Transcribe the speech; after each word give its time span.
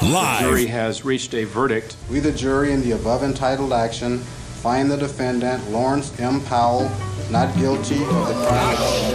Live. 0.00 0.42
The 0.42 0.48
jury 0.48 0.66
has 0.66 1.04
reached 1.04 1.34
a 1.34 1.42
verdict. 1.44 1.96
We, 2.08 2.20
the 2.20 2.30
jury, 2.30 2.72
in 2.72 2.82
the 2.82 2.92
above 2.92 3.24
entitled 3.24 3.72
action, 3.72 4.18
find 4.18 4.88
the 4.88 4.96
defendant, 4.96 5.68
Laurence 5.70 6.18
M. 6.20 6.40
Powell, 6.44 6.88
not 7.30 7.52
guilty 7.56 7.96
of 7.96 8.28
the 8.28 8.34
crime 8.46 8.76
of 8.76 9.14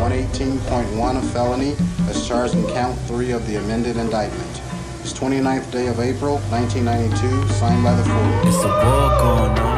118.1 0.00 1.16
of 1.18 1.30
felony 1.30 1.76
as 2.08 2.26
charged 2.26 2.54
in 2.54 2.66
count 2.68 2.98
3 3.00 3.32
of 3.32 3.46
the 3.46 3.56
amended 3.56 3.98
indictment. 3.98 4.62
It's 5.02 5.12
29th 5.12 5.70
day 5.70 5.88
of 5.88 6.00
April, 6.00 6.38
1992, 6.50 7.48
signed 7.54 7.84
by 7.84 7.94
the 7.94 8.02
court. 8.02 8.46
It's 8.46 8.64
a 8.64 8.68
war 8.68 9.18
going 9.18 9.58
on. 9.58 9.77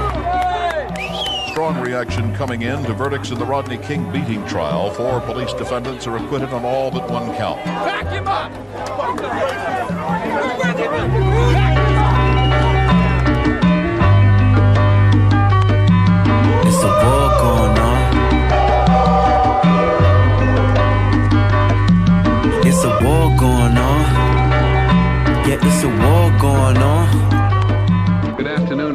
Strong 1.61 1.81
reaction 1.83 2.35
coming 2.37 2.63
in 2.63 2.83
to 2.85 2.95
verdicts 2.95 3.31
in 3.31 3.39
the 3.39 3.45
Rodney 3.45 3.77
King 3.77 4.11
beating 4.11 4.43
trial. 4.47 4.91
Four 4.95 5.21
police 5.21 5.53
defendants 5.53 6.07
are 6.07 6.17
acquitted 6.17 6.55
on 6.55 6.65
all 6.65 6.91
but 6.91 7.07
one 7.11 7.37
count. 7.37 7.63
Back 7.67 8.07
him 8.07 8.27
up! 8.27 8.51
It's 16.67 16.83
a 16.83 16.89
war 17.05 17.29
going 17.43 17.79
on. 17.79 18.01
It's 22.67 22.85
a 22.85 22.89
war 23.05 23.37
going 23.37 23.77
on. 23.77 24.05
Yeah, 25.47 25.59
it's 25.61 25.83
a 25.85 25.89
war 25.89 26.31
going 26.41 26.79
on. 26.79 27.40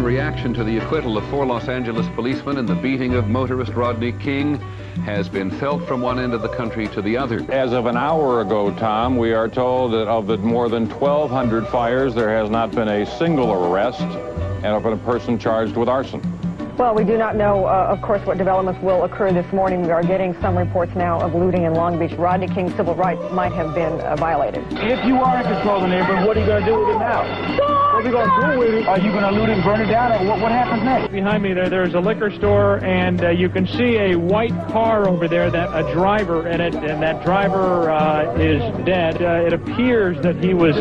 Good 0.05 0.19
afternoon. 0.19 0.35
Reaction 0.35 0.53
to 0.53 0.63
the 0.63 0.77
acquittal 0.77 1.17
of 1.17 1.27
four 1.29 1.47
Los 1.47 1.67
Angeles 1.67 2.07
policemen 2.13 2.57
in 2.57 2.67
the 2.67 2.75
beating 2.75 3.15
of 3.15 3.27
motorist 3.27 3.73
Rodney 3.73 4.11
King 4.11 4.59
has 5.03 5.27
been 5.27 5.49
felt 5.49 5.87
from 5.87 5.99
one 5.99 6.19
end 6.19 6.33
of 6.33 6.43
the 6.43 6.49
country 6.49 6.87
to 6.89 7.01
the 7.01 7.17
other. 7.17 7.43
As 7.51 7.73
of 7.73 7.87
an 7.87 7.97
hour 7.97 8.41
ago, 8.41 8.71
Tom, 8.75 9.17
we 9.17 9.33
are 9.33 9.49
told 9.49 9.93
that 9.93 10.07
of 10.07 10.27
the 10.27 10.37
more 10.37 10.69
than 10.69 10.87
1,200 10.87 11.67
fires, 11.67 12.13
there 12.13 12.29
has 12.29 12.51
not 12.51 12.71
been 12.71 12.87
a 12.87 13.05
single 13.17 13.51
arrest 13.51 14.01
and 14.01 14.67
of 14.67 14.85
a 14.85 14.95
person 14.97 15.39
charged 15.39 15.75
with 15.75 15.89
arson. 15.89 16.21
Well, 16.77 16.93
we 16.93 17.03
do 17.03 17.17
not 17.17 17.35
know, 17.35 17.65
uh, 17.65 17.87
of 17.89 18.01
course, 18.01 18.23
what 18.27 18.37
developments 18.37 18.81
will 18.81 19.05
occur 19.05 19.31
this 19.31 19.51
morning. 19.51 19.81
We 19.81 19.91
are 19.91 20.03
getting 20.03 20.39
some 20.39 20.55
reports 20.55 20.93
now 20.95 21.19
of 21.19 21.33
looting 21.33 21.63
in 21.63 21.73
Long 21.73 21.97
Beach. 21.97 22.13
Rodney 22.17 22.47
King's 22.47 22.75
civil 22.75 22.93
rights 22.93 23.23
might 23.31 23.53
have 23.53 23.73
been 23.73 23.99
uh, 24.01 24.15
violated. 24.17 24.63
If 24.71 25.03
you 25.05 25.15
are 25.15 25.37
in 25.37 25.43
control 25.43 25.77
of 25.77 25.81
the 25.81 25.87
neighborhood, 25.87 26.27
what 26.27 26.37
are 26.37 26.41
you 26.41 26.45
going 26.45 26.63
to 26.63 26.69
do 26.69 26.79
with 26.79 26.95
it 26.95 26.99
now? 26.99 27.74
What 27.95 28.03
are 28.03 28.07
you 28.09 28.13
going 28.13 28.29
to 28.29 28.51
do 28.51 28.59
with 28.59 28.73
it? 28.73 28.87
Are 28.89 28.99
you 28.99 29.09
going 29.09 29.23
to 29.23 29.31
loot 29.31 29.47
it 29.47 29.53
and 29.53 29.63
burn 29.63 29.79
it 29.79 29.85
down, 29.85 30.11
or 30.11 30.27
what, 30.27 30.41
what 30.41 30.51
happens 30.51 30.83
next? 30.83 31.13
Behind 31.13 31.41
me 31.41 31.53
there, 31.53 31.69
there's 31.69 31.93
a 31.93 31.99
liquor 32.01 32.29
store, 32.29 32.83
and 32.83 33.23
uh, 33.23 33.29
you 33.29 33.47
can 33.47 33.65
see 33.65 33.95
a 33.95 34.15
white 34.15 34.51
car 34.67 35.07
over 35.07 35.29
there, 35.29 35.49
that 35.49 35.69
a 35.73 35.93
driver 35.93 36.45
in 36.45 36.59
it, 36.59 36.75
and 36.75 37.01
that 37.01 37.23
driver 37.23 37.89
uh, 37.89 38.33
is 38.33 38.59
dead. 38.85 39.21
Uh, 39.21 39.45
it 39.45 39.53
appears 39.53 40.21
that 40.23 40.43
he 40.43 40.53
was 40.53 40.75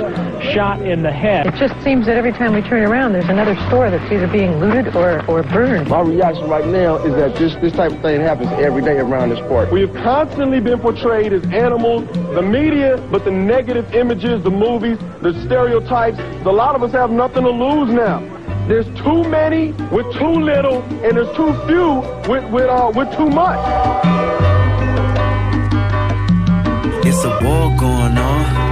shot 0.52 0.82
in 0.82 1.04
the 1.04 1.12
head. 1.12 1.46
It 1.46 1.54
just 1.54 1.80
seems 1.84 2.04
that 2.06 2.16
every 2.16 2.32
time 2.32 2.52
we 2.52 2.62
turn 2.62 2.82
around, 2.82 3.12
there's 3.12 3.28
another 3.28 3.54
store 3.68 3.90
that's 3.90 4.12
either 4.12 4.26
being 4.26 4.58
looted 4.58 4.96
or, 4.96 5.24
or 5.26 5.44
burned. 5.44 5.88
My 5.88 6.00
reaction 6.00 6.48
right 6.48 6.66
now 6.66 6.96
is 6.96 7.14
that 7.14 7.36
this, 7.36 7.54
this 7.62 7.72
type 7.74 7.92
of 7.92 8.02
thing 8.02 8.22
happens 8.22 8.50
every 8.54 8.82
day 8.82 8.98
around 8.98 9.30
this 9.30 9.38
park. 9.46 9.70
We 9.70 9.82
have 9.82 9.94
constantly 9.94 10.58
been 10.58 10.80
portrayed 10.80 11.32
as 11.32 11.44
animals, 11.52 12.08
the 12.34 12.42
media, 12.42 12.96
but 13.12 13.24
the 13.24 13.30
negative 13.30 13.94
images, 13.94 14.42
the 14.42 14.50
movies, 14.50 14.98
the 15.22 15.32
stereotypes, 15.44 16.18
a 16.44 16.50
lot 16.50 16.74
of 16.74 16.82
us 16.82 16.90
have 16.90 17.03
nothing 17.10 17.44
to 17.44 17.50
lose 17.50 17.90
now. 17.90 18.20
There's 18.68 18.86
too 19.02 19.24
many 19.24 19.72
with 19.92 20.12
too 20.14 20.26
little, 20.26 20.82
and 20.82 21.16
there's 21.16 21.34
too 21.36 21.52
few 21.66 22.00
with, 22.30 22.50
with, 22.50 22.68
uh, 22.68 22.92
with 22.94 23.14
too 23.16 23.28
much. 23.28 23.58
It's 27.06 27.24
a 27.24 27.30
war 27.42 27.76
going 27.78 28.18
on. 28.18 28.64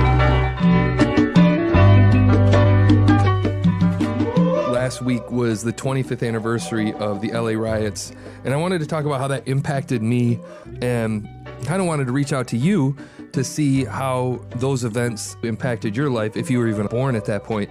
last 4.93 5.01
week 5.01 5.31
was 5.31 5.63
the 5.63 5.73
25th 5.73 6.27
anniversary 6.27 6.93
of 6.95 7.23
the 7.23 7.31
LA 7.31 7.53
riots, 7.53 8.13
and 8.45 8.53
I 8.53 8.59
wanted 8.59 8.81
to 8.81 8.87
talk 8.87 9.07
about 9.07 9.21
how 9.21 9.29
that 9.29 9.49
impacted 9.49 10.03
me 10.03 10.39
and 10.83 11.27
kind 11.65 11.81
of 11.81 11.87
wanted 11.87 12.07
to 12.09 12.13
reach 12.13 12.35
out 12.35 12.47
to 12.49 12.59
you 12.59 12.95
to 13.33 13.43
see 13.43 13.85
how 13.85 14.45
those 14.57 14.85
events 14.85 15.37
impacted 15.45 15.97
your 15.97 16.11
life 16.11 16.37
if 16.37 16.51
you 16.51 16.59
were 16.59 16.69
even 16.69 16.89
born 16.89 17.17
at 17.17 17.25
that 17.25 17.43
point. 17.43 17.71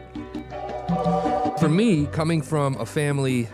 For 1.61 1.69
me, 1.69 2.07
coming 2.07 2.41
from 2.41 2.75
a 2.77 2.87
family 2.87 3.47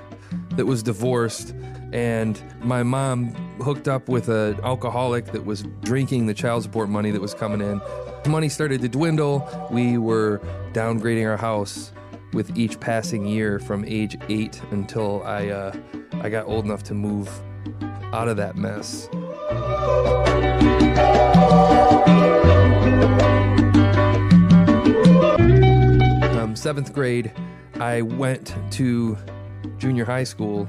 that 0.51 0.65
was 0.65 0.81
divorced 0.81 1.53
and 1.91 2.41
my 2.61 2.81
mom 2.81 3.35
hooked 3.61 3.89
up 3.89 4.07
with 4.07 4.29
an 4.29 4.57
alcoholic 4.63 5.25
that 5.33 5.45
was 5.45 5.63
drinking 5.81 6.27
the 6.27 6.33
child 6.33 6.63
support 6.63 6.87
money 6.87 7.11
that 7.11 7.19
was 7.19 7.33
coming 7.33 7.59
in. 7.59 7.81
Money 8.31 8.47
started 8.47 8.79
to 8.79 8.87
dwindle. 8.87 9.45
We 9.71 9.97
were 9.97 10.39
downgrading 10.71 11.27
our 11.27 11.35
house 11.35 11.91
with 12.31 12.57
each 12.57 12.79
passing 12.79 13.25
year 13.25 13.59
from 13.59 13.83
age 13.83 14.17
eight 14.29 14.61
until 14.71 15.21
I 15.23 15.49
uh, 15.49 15.75
I 16.21 16.29
got 16.29 16.47
old 16.47 16.63
enough 16.63 16.83
to 16.83 16.93
move 16.93 17.27
out 18.13 18.29
of 18.29 18.37
that 18.37 18.55
mess. 18.55 19.09
Um, 26.39 26.55
seventh 26.55 26.93
grade, 26.93 27.33
I 27.79 28.01
went 28.01 28.55
to 28.71 29.17
junior 29.77 30.05
high 30.05 30.23
school, 30.23 30.67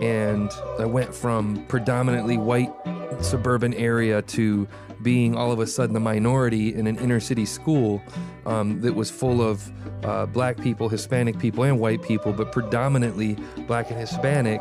and 0.00 0.50
I 0.78 0.84
went 0.84 1.14
from 1.14 1.64
predominantly 1.66 2.36
white 2.36 2.72
suburban 3.20 3.74
area 3.74 4.22
to 4.22 4.68
being 5.02 5.36
all 5.36 5.52
of 5.52 5.58
a 5.58 5.66
sudden 5.66 5.94
a 5.96 6.00
minority 6.00 6.74
in 6.74 6.86
an 6.86 6.96
inner 6.98 7.20
city 7.20 7.44
school 7.44 8.02
um, 8.46 8.80
that 8.80 8.94
was 8.94 9.10
full 9.10 9.42
of 9.42 9.70
uh, 10.04 10.26
black 10.26 10.60
people, 10.60 10.88
Hispanic 10.88 11.38
people, 11.38 11.64
and 11.64 11.78
white 11.78 12.02
people, 12.02 12.32
but 12.32 12.52
predominantly 12.52 13.36
black 13.66 13.90
and 13.90 13.98
Hispanic. 13.98 14.60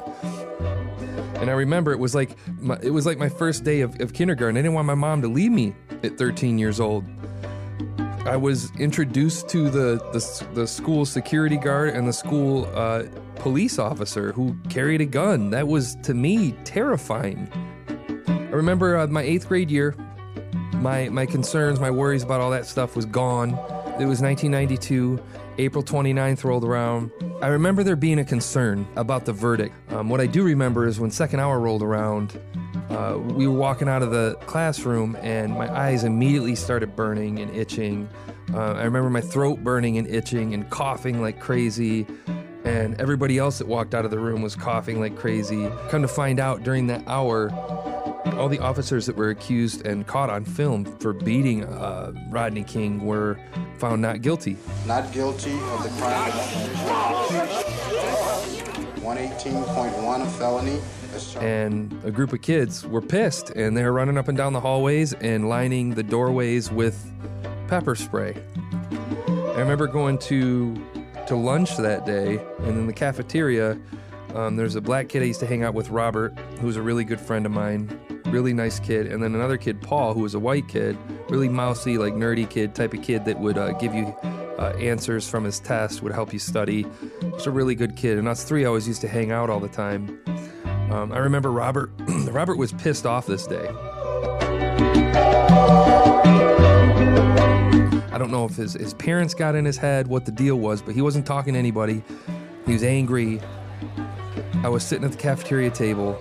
And 1.36 1.50
I 1.50 1.54
remember 1.54 1.92
it 1.92 2.00
was 2.00 2.16
like 2.16 2.38
my, 2.60 2.78
it 2.82 2.92
was 2.92 3.06
like 3.06 3.18
my 3.18 3.30
first 3.30 3.64
day 3.64 3.82
of, 3.82 4.00
of 4.02 4.14
kindergarten. 4.14 4.58
I 4.58 4.62
didn't 4.62 4.74
want 4.74 4.88
my 4.88 4.96
mom 4.96 5.22
to 5.22 5.28
leave 5.28 5.52
me 5.52 5.76
at 6.04 6.18
13 6.18 6.58
years 6.58 6.80
old. 6.80 7.06
I 8.26 8.38
was 8.38 8.72
introduced 8.80 9.50
to 9.50 9.70
the 9.70 9.98
the, 10.14 10.48
the 10.54 10.66
school 10.66 11.06
security 11.06 11.58
guard 11.58 11.90
and 11.90 12.08
the 12.08 12.14
school 12.14 12.70
uh, 12.74 13.04
police 13.36 13.78
officer 13.78 14.32
who 14.32 14.56
carried 14.70 15.02
a 15.02 15.06
gun. 15.06 15.50
That 15.50 15.68
was 15.68 15.96
to 16.04 16.14
me 16.14 16.54
terrifying. 16.64 17.52
I 18.30 18.56
remember 18.56 18.98
uh, 18.98 19.08
my 19.08 19.24
eighth 19.24 19.50
grade 19.50 19.70
year. 19.70 19.94
My 20.76 21.10
my 21.10 21.26
concerns, 21.26 21.82
my 21.82 21.92
worries 21.92 22.24
about 22.24 22.40
all 22.40 22.52
that 22.52 22.66
stuff 22.66 22.96
was 22.96 23.06
gone. 23.06 23.50
It 24.00 24.06
was 24.06 24.22
1992. 24.22 25.22
April 25.58 25.84
29th 25.84 26.46
rolled 26.46 26.64
around. 26.64 27.12
I 27.42 27.48
remember 27.48 27.84
there 27.84 27.98
being 27.98 28.20
a 28.20 28.26
concern 28.26 28.88
about 28.96 29.26
the 29.26 29.34
verdict. 29.34 29.76
Um, 29.92 30.10
what 30.10 30.22
I 30.22 30.28
do 30.28 30.44
remember 30.44 30.88
is 30.88 31.00
when 31.00 31.12
second 31.12 31.42
hour 31.42 31.60
rolled 31.60 31.84
around, 31.84 32.40
uh, 32.90 33.18
we 33.18 33.48
were 33.48 33.54
walking 33.54 33.88
out 33.88 34.04
of 34.04 34.12
the 34.12 34.36
classroom 34.46 35.18
and 35.22 35.54
my 35.54 35.72
eyes 35.72 36.04
immediately 36.04 36.56
started 36.56 36.96
burning 36.96 37.40
and 37.40 37.56
itching. 37.56 38.10
Uh, 38.54 38.74
I 38.74 38.84
remember 38.84 39.10
my 39.10 39.22
throat 39.22 39.64
burning 39.64 39.98
and 39.98 40.08
itching 40.08 40.54
and 40.54 40.70
coughing 40.70 41.22
like 41.22 41.40
crazy. 41.40 42.06
And 42.66 43.00
everybody 43.02 43.38
else 43.38 43.58
that 43.58 43.68
walked 43.68 43.94
out 43.94 44.06
of 44.06 44.12
the 44.12 44.20
room 44.20 44.42
was 44.42 44.56
coughing 44.56 45.00
like 45.00 45.18
crazy. 45.18 45.70
Come 45.90 46.02
to 46.02 46.08
find 46.08 46.40
out 46.40 46.64
during 46.64 46.88
that 46.88 47.04
hour, 47.08 47.52
all 48.38 48.48
the 48.48 48.60
officers 48.60 49.06
that 49.06 49.16
were 49.16 49.30
accused 49.30 49.86
and 49.86 50.08
caught 50.08 50.30
on 50.30 50.46
film 50.46 50.86
for 50.86 51.14
beating 51.14 51.66
uh, 51.66 52.14
Rodney 52.30 52.64
King 52.64 53.06
were 53.06 53.40
found 53.78 54.02
not 54.02 54.22
guilty. 54.22 54.58
Not 54.86 55.12
guilty 55.12 55.54
of 55.54 55.84
the 55.84 55.90
crime 56.00 56.32
of 56.32 57.74
118.1 59.04 60.22
of 60.22 60.36
felony. 60.38 60.80
And 61.38 61.94
a 62.04 62.12
group 62.12 62.34
of 62.34 62.42
kids 62.42 62.86
were 62.86 63.02
pissed 63.02 63.50
and 63.52 63.76
they 63.76 63.84
were 63.84 63.94
running 63.94 64.18
up 64.18 64.28
and 64.28 64.38
down 64.38 64.54
the 64.54 64.60
hallways 64.60 65.14
and 65.14 65.50
lining 65.50 65.96
the 65.96 66.04
doorways 66.04 66.72
with 66.72 67.10
pepper 67.68 67.96
spray. 67.96 68.36
I 69.28 69.60
remember 69.60 69.88
going 69.88 70.18
to 70.20 70.76
to 71.28 71.36
lunch 71.36 71.78
that 71.78 72.06
day 72.06 72.38
and 72.60 72.78
in 72.78 72.88
the 72.88 72.94
cafeteria 72.94 73.80
um, 74.36 74.56
there's 74.56 74.76
a 74.76 74.82
black 74.82 75.10
kid 75.10 75.22
I 75.22 75.26
used 75.26 75.40
to 75.42 75.46
hang 75.46 75.64
out 75.64 75.76
with, 75.76 75.90
Robert, 75.90 76.38
who's 76.60 76.76
a 76.76 76.82
really 76.82 77.04
good 77.04 77.20
friend 77.20 77.46
of 77.46 77.52
mine, 77.52 77.88
really 78.26 78.54
nice 78.54 78.80
kid, 78.80 79.06
and 79.06 79.22
then 79.22 79.36
another 79.36 79.58
kid, 79.58 79.80
Paul, 79.80 80.16
who 80.16 80.22
was 80.22 80.34
a 80.34 80.40
white 80.40 80.68
kid, 80.68 80.98
really 81.30 81.50
mousy, 81.50 82.00
like 82.00 82.14
nerdy 82.14 82.50
kid, 82.50 82.74
type 82.74 82.94
of 82.96 83.04
kid 83.04 83.26
that 83.26 83.40
would 83.40 83.60
uh, 83.60 83.74
give 83.74 83.94
you 83.94 84.08
uh, 84.58 84.74
answers 84.80 85.30
from 85.30 85.44
his 85.44 85.60
test, 85.60 86.02
would 86.02 86.12
help 86.12 86.34
you 86.34 86.40
study. 86.40 86.86
Just 87.34 87.46
a 87.46 87.52
really 87.52 87.76
good 87.76 87.96
kid, 87.96 88.18
and 88.18 88.28
us 88.28 88.44
three 88.44 88.66
always 88.66 88.88
used 88.88 89.02
to 89.02 89.08
hang 89.08 89.32
out 89.32 89.52
all 89.52 89.60
the 89.60 89.70
time. 89.70 90.20
Um, 90.94 91.12
I 91.12 91.18
remember 91.18 91.52
Robert. 91.52 91.90
Robert 92.30 92.56
was 92.56 92.72
pissed 92.72 93.08
off 93.08 93.26
this 93.26 93.48
day. 93.48 93.68
I 98.12 98.18
don't 98.20 98.30
know 98.30 98.46
if 98.46 98.56
his, 98.56 98.74
his 98.74 98.94
parents 98.94 99.34
got 99.34 99.56
in 99.56 99.66
his 99.66 99.76
head 99.76 100.06
what 100.06 100.28
the 100.28 100.32
deal 100.32 100.58
was, 100.58 100.84
but 100.84 100.94
he 100.94 101.02
wasn't 101.02 101.26
talking 101.26 101.54
to 101.54 101.60
anybody. 101.60 102.04
He 102.68 102.74
was 102.74 102.84
angry. 102.84 103.42
I 104.64 104.70
was 104.70 104.84
sitting 104.84 105.04
at 105.04 105.12
the 105.12 105.18
cafeteria 105.18 105.72
table, 105.72 106.16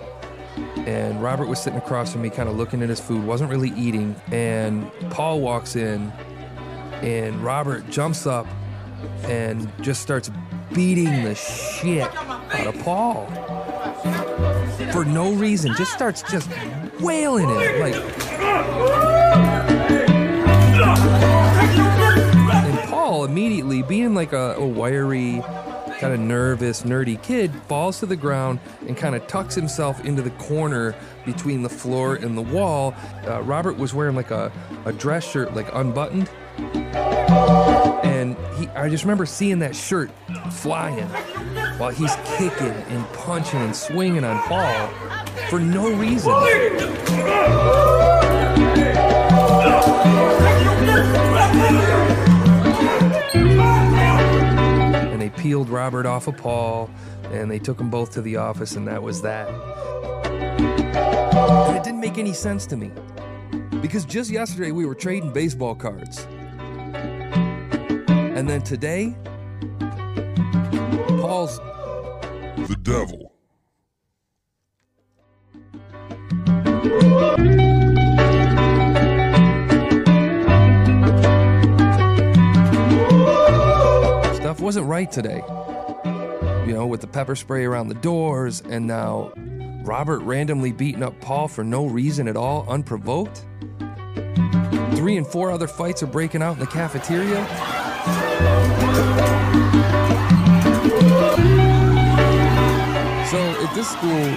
and 0.87 1.21
Robert 1.21 1.47
was 1.47 1.61
sitting 1.61 1.77
across 1.77 2.11
from 2.11 2.23
me, 2.23 2.31
kind 2.31 2.49
of 2.49 2.57
looking 2.57 2.81
at 2.81 2.89
his 2.89 2.99
food, 2.99 3.23
wasn't 3.23 3.51
really 3.51 3.69
eating. 3.77 4.15
And 4.31 4.91
Paul 5.11 5.39
walks 5.39 5.75
in, 5.75 6.11
and 7.03 7.35
Robert 7.43 7.87
jumps 7.91 8.25
up 8.25 8.47
and 9.25 9.71
just 9.83 10.01
starts 10.01 10.31
beating 10.73 11.25
the 11.25 11.35
shit 11.35 12.11
out 12.15 12.65
of 12.65 12.79
Paul 12.79 13.29
for 14.91 15.05
no 15.05 15.33
reason. 15.33 15.73
Just 15.75 15.93
starts 15.93 16.21
just 16.23 16.49
wailing 16.99 17.49
it 17.49 17.79
like. 17.79 17.95
And 22.65 22.89
Paul 22.89 23.25
immediately, 23.25 23.81
being 23.83 24.13
like 24.13 24.33
a, 24.33 24.55
a 24.55 24.67
wiry, 24.67 25.41
kind 25.99 26.13
of 26.13 26.19
nervous, 26.19 26.83
nerdy 26.83 27.21
kid, 27.21 27.51
falls 27.67 27.99
to 27.99 28.05
the 28.05 28.15
ground 28.15 28.59
and 28.87 28.97
kind 28.97 29.15
of 29.15 29.25
tucks 29.27 29.55
himself 29.55 30.03
into 30.05 30.21
the 30.21 30.31
corner 30.31 30.95
between 31.25 31.63
the 31.63 31.69
floor 31.69 32.15
and 32.15 32.37
the 32.37 32.41
wall. 32.41 32.93
Uh, 33.27 33.41
Robert 33.41 33.77
was 33.77 33.93
wearing 33.93 34.15
like 34.15 34.31
a, 34.31 34.51
a 34.85 34.93
dress 34.93 35.29
shirt, 35.29 35.53
like 35.55 35.73
unbuttoned. 35.73 36.29
I 38.75 38.89
just 38.89 39.03
remember 39.03 39.25
seeing 39.25 39.59
that 39.59 39.75
shirt 39.75 40.09
flying 40.51 41.07
while 41.77 41.91
he's 41.91 42.15
kicking 42.37 42.67
and 42.67 43.07
punching 43.13 43.59
and 43.61 43.75
swinging 43.75 44.23
on 44.23 44.41
Paul 44.43 44.87
for 45.49 45.59
no 45.59 45.93
reason. 45.93 46.33
And 55.05 55.21
they 55.21 55.29
peeled 55.29 55.69
Robert 55.69 56.07
off 56.07 56.27
of 56.27 56.35
Paul 56.37 56.89
and 57.31 57.49
they 57.51 57.59
took 57.59 57.77
them 57.77 57.91
both 57.91 58.11
to 58.13 58.21
the 58.21 58.37
office, 58.37 58.75
and 58.75 58.87
that 58.87 59.01
was 59.01 59.21
that. 59.21 59.49
It 61.75 61.83
didn't 61.83 61.99
make 61.99 62.17
any 62.17 62.33
sense 62.33 62.65
to 62.67 62.75
me 62.75 62.91
because 63.81 64.05
just 64.05 64.31
yesterday 64.31 64.71
we 64.71 64.85
were 64.85 64.95
trading 64.95 65.31
baseball 65.31 65.75
cards. 65.75 66.27
And 68.35 68.49
then 68.49 68.63
today, 68.63 69.15
Paul's 71.21 71.59
the 72.67 72.75
devil. 72.81 73.31
Stuff 84.35 84.59
wasn't 84.59 84.87
right 84.87 85.11
today. 85.11 85.43
You 86.65 86.73
know, 86.73 86.87
with 86.87 87.01
the 87.01 87.07
pepper 87.07 87.35
spray 87.35 87.65
around 87.65 87.89
the 87.89 87.95
doors, 87.95 88.61
and 88.61 88.87
now 88.87 89.31
Robert 89.83 90.19
randomly 90.19 90.71
beating 90.71 91.03
up 91.03 91.21
Paul 91.21 91.47
for 91.47 91.63
no 91.63 91.85
reason 91.85 92.27
at 92.27 92.35
all, 92.35 92.65
unprovoked. 92.67 93.45
Three 94.95 95.17
and 95.17 95.27
four 95.27 95.51
other 95.51 95.67
fights 95.67 96.01
are 96.01 96.07
breaking 96.07 96.41
out 96.41 96.53
in 96.53 96.59
the 96.59 96.67
cafeteria. 96.67 97.92
So 103.31 103.39
at 103.63 103.71
this 103.73 103.89
school, 103.89 104.27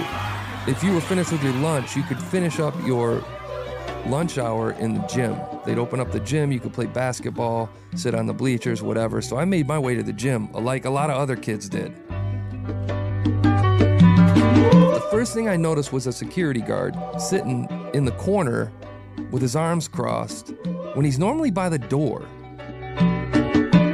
if 0.67 0.83
you 0.83 0.93
were 0.93 1.01
finished 1.01 1.31
with 1.31 1.43
your 1.43 1.53
lunch, 1.53 1.95
you 1.95 2.03
could 2.03 2.21
finish 2.21 2.59
up 2.59 2.73
your 2.85 3.23
lunch 4.05 4.37
hour 4.37 4.71
in 4.71 4.93
the 4.93 5.01
gym. 5.01 5.37
They'd 5.65 5.77
open 5.77 5.99
up 5.99 6.11
the 6.11 6.19
gym, 6.21 6.51
you 6.51 6.59
could 6.59 6.73
play 6.73 6.85
basketball, 6.85 7.69
sit 7.95 8.15
on 8.15 8.25
the 8.25 8.33
bleachers, 8.33 8.81
whatever. 8.81 9.21
So 9.21 9.37
I 9.37 9.45
made 9.45 9.67
my 9.67 9.77
way 9.77 9.95
to 9.95 10.03
the 10.03 10.13
gym, 10.13 10.51
like 10.53 10.85
a 10.85 10.89
lot 10.89 11.09
of 11.09 11.17
other 11.17 11.35
kids 11.35 11.67
did. 11.67 11.93
The 14.93 15.07
first 15.11 15.33
thing 15.33 15.49
I 15.49 15.57
noticed 15.57 15.91
was 15.91 16.07
a 16.07 16.13
security 16.13 16.61
guard 16.61 16.95
sitting 17.19 17.67
in 17.93 18.05
the 18.05 18.13
corner 18.13 18.71
with 19.31 19.41
his 19.41 19.55
arms 19.55 19.87
crossed 19.87 20.53
when 20.93 21.03
he's 21.05 21.19
normally 21.19 21.51
by 21.51 21.69
the 21.69 21.79
door. 21.79 22.25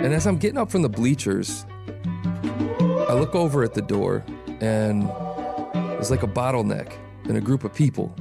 And 0.03 0.13
as 0.13 0.27
I'm 0.27 0.35
getting 0.35 0.57
up 0.57 0.69
from 0.69 0.81
the 0.81 0.89
bleachers, 0.89 1.65
I 3.07 3.13
look 3.13 3.33
over 3.35 3.63
at 3.63 3.73
the 3.73 3.81
door 3.81 4.21
and 4.59 5.07
there's 5.73 6.11
like 6.11 6.23
a 6.23 6.27
bottleneck 6.27 6.91
and 7.23 7.37
a 7.37 7.41
group 7.41 7.63
of 7.63 7.73
people. 7.73 8.13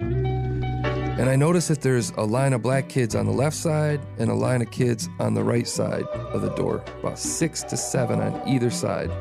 And 0.00 1.30
I 1.30 1.36
notice 1.36 1.68
that 1.68 1.82
there's 1.82 2.10
a 2.16 2.24
line 2.24 2.52
of 2.52 2.62
black 2.62 2.88
kids 2.88 3.14
on 3.14 3.26
the 3.26 3.32
left 3.32 3.54
side 3.54 4.00
and 4.18 4.28
a 4.28 4.34
line 4.34 4.60
of 4.60 4.72
kids 4.72 5.08
on 5.20 5.34
the 5.34 5.44
right 5.44 5.68
side 5.68 6.02
of 6.02 6.42
the 6.42 6.50
door, 6.56 6.82
about 6.98 7.16
six 7.16 7.62
to 7.62 7.76
seven 7.76 8.20
on 8.20 8.48
either 8.48 8.68
side. 8.68 9.12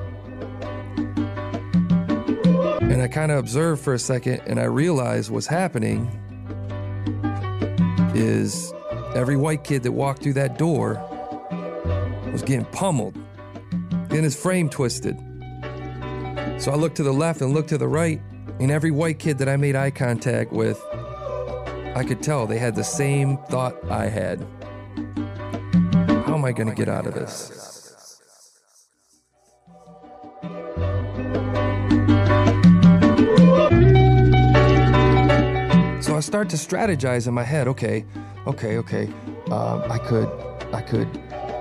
And 2.81 3.03
I 3.03 3.07
kind 3.07 3.31
of 3.31 3.38
observe 3.38 3.79
for 3.79 3.94
a 3.94 4.00
second 4.00 4.41
and 4.47 4.59
I 4.59 4.63
realize 4.63 5.29
what's 5.29 5.45
happening 5.45 6.09
is 8.15 8.74
every 9.13 9.38
white 9.38 9.63
kid 9.63 9.83
that 9.83 9.91
walked 9.91 10.24
through 10.24 10.33
that 10.33 10.57
door 10.57 11.07
was 12.38 12.44
getting 12.44 12.66
pummeled, 12.66 13.18
getting 14.10 14.24
his 14.24 14.39
frame 14.39 14.69
twisted. 14.69 15.18
So 16.60 16.72
I 16.72 16.75
looked 16.75 16.98
to 16.98 17.04
the 17.04 17.12
left 17.12 17.42
and 17.42 17.51
looked 17.51 17.69
to 17.69 17.80
the 17.80 17.88
right, 17.88 18.22
and 18.60 18.69
every 18.69 18.92
white 18.92 19.18
kid 19.18 19.39
that 19.39 19.50
I 19.50 19.57
made 19.57 19.75
eye 19.75 19.89
contact 19.89 20.51
with, 20.51 20.80
I 21.95 22.04
could 22.07 22.22
tell 22.22 22.45
they 22.45 22.60
had 22.60 22.75
the 22.75 22.84
same 22.84 23.39
thought 23.50 23.75
I 23.89 24.06
had. 24.06 24.45
How 26.28 26.36
am 26.36 26.45
I 26.45 26.51
going 26.51 26.69
to 26.69 26.75
get 26.75 26.88
out 26.88 27.07
of 27.07 27.16
this? 27.16 28.19
So 36.06 36.16
I 36.16 36.19
start 36.19 36.50
to 36.50 36.56
strategize 36.56 37.28
in 37.28 37.34
my 37.34 37.44
head. 37.44 37.68
Okay, 37.68 38.06
okay, 38.45 38.78
okay. 38.78 39.12
Um, 39.50 39.81
I 39.89 39.98
could, 39.98 40.30
I 40.72 40.81
could, 40.81 41.07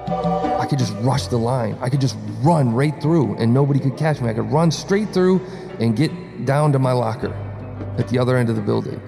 I 0.08 0.66
could 0.68 0.78
just 0.78 0.94
rush 1.00 1.26
the 1.26 1.36
line. 1.36 1.76
I 1.80 1.88
could 1.88 2.00
just 2.00 2.16
run 2.42 2.72
right 2.72 2.98
through, 3.00 3.34
and 3.36 3.52
nobody 3.52 3.80
could 3.80 3.96
catch 3.96 4.20
me. 4.20 4.28
I 4.28 4.34
could 4.34 4.50
run 4.50 4.70
straight 4.70 5.10
through 5.10 5.40
and 5.80 5.96
get 5.96 6.10
down 6.44 6.72
to 6.72 6.78
my 6.78 6.92
locker 6.92 7.32
at 7.98 8.08
the 8.08 8.18
other 8.18 8.36
end 8.36 8.48
of 8.48 8.56
the 8.56 8.62
building. 8.62 9.00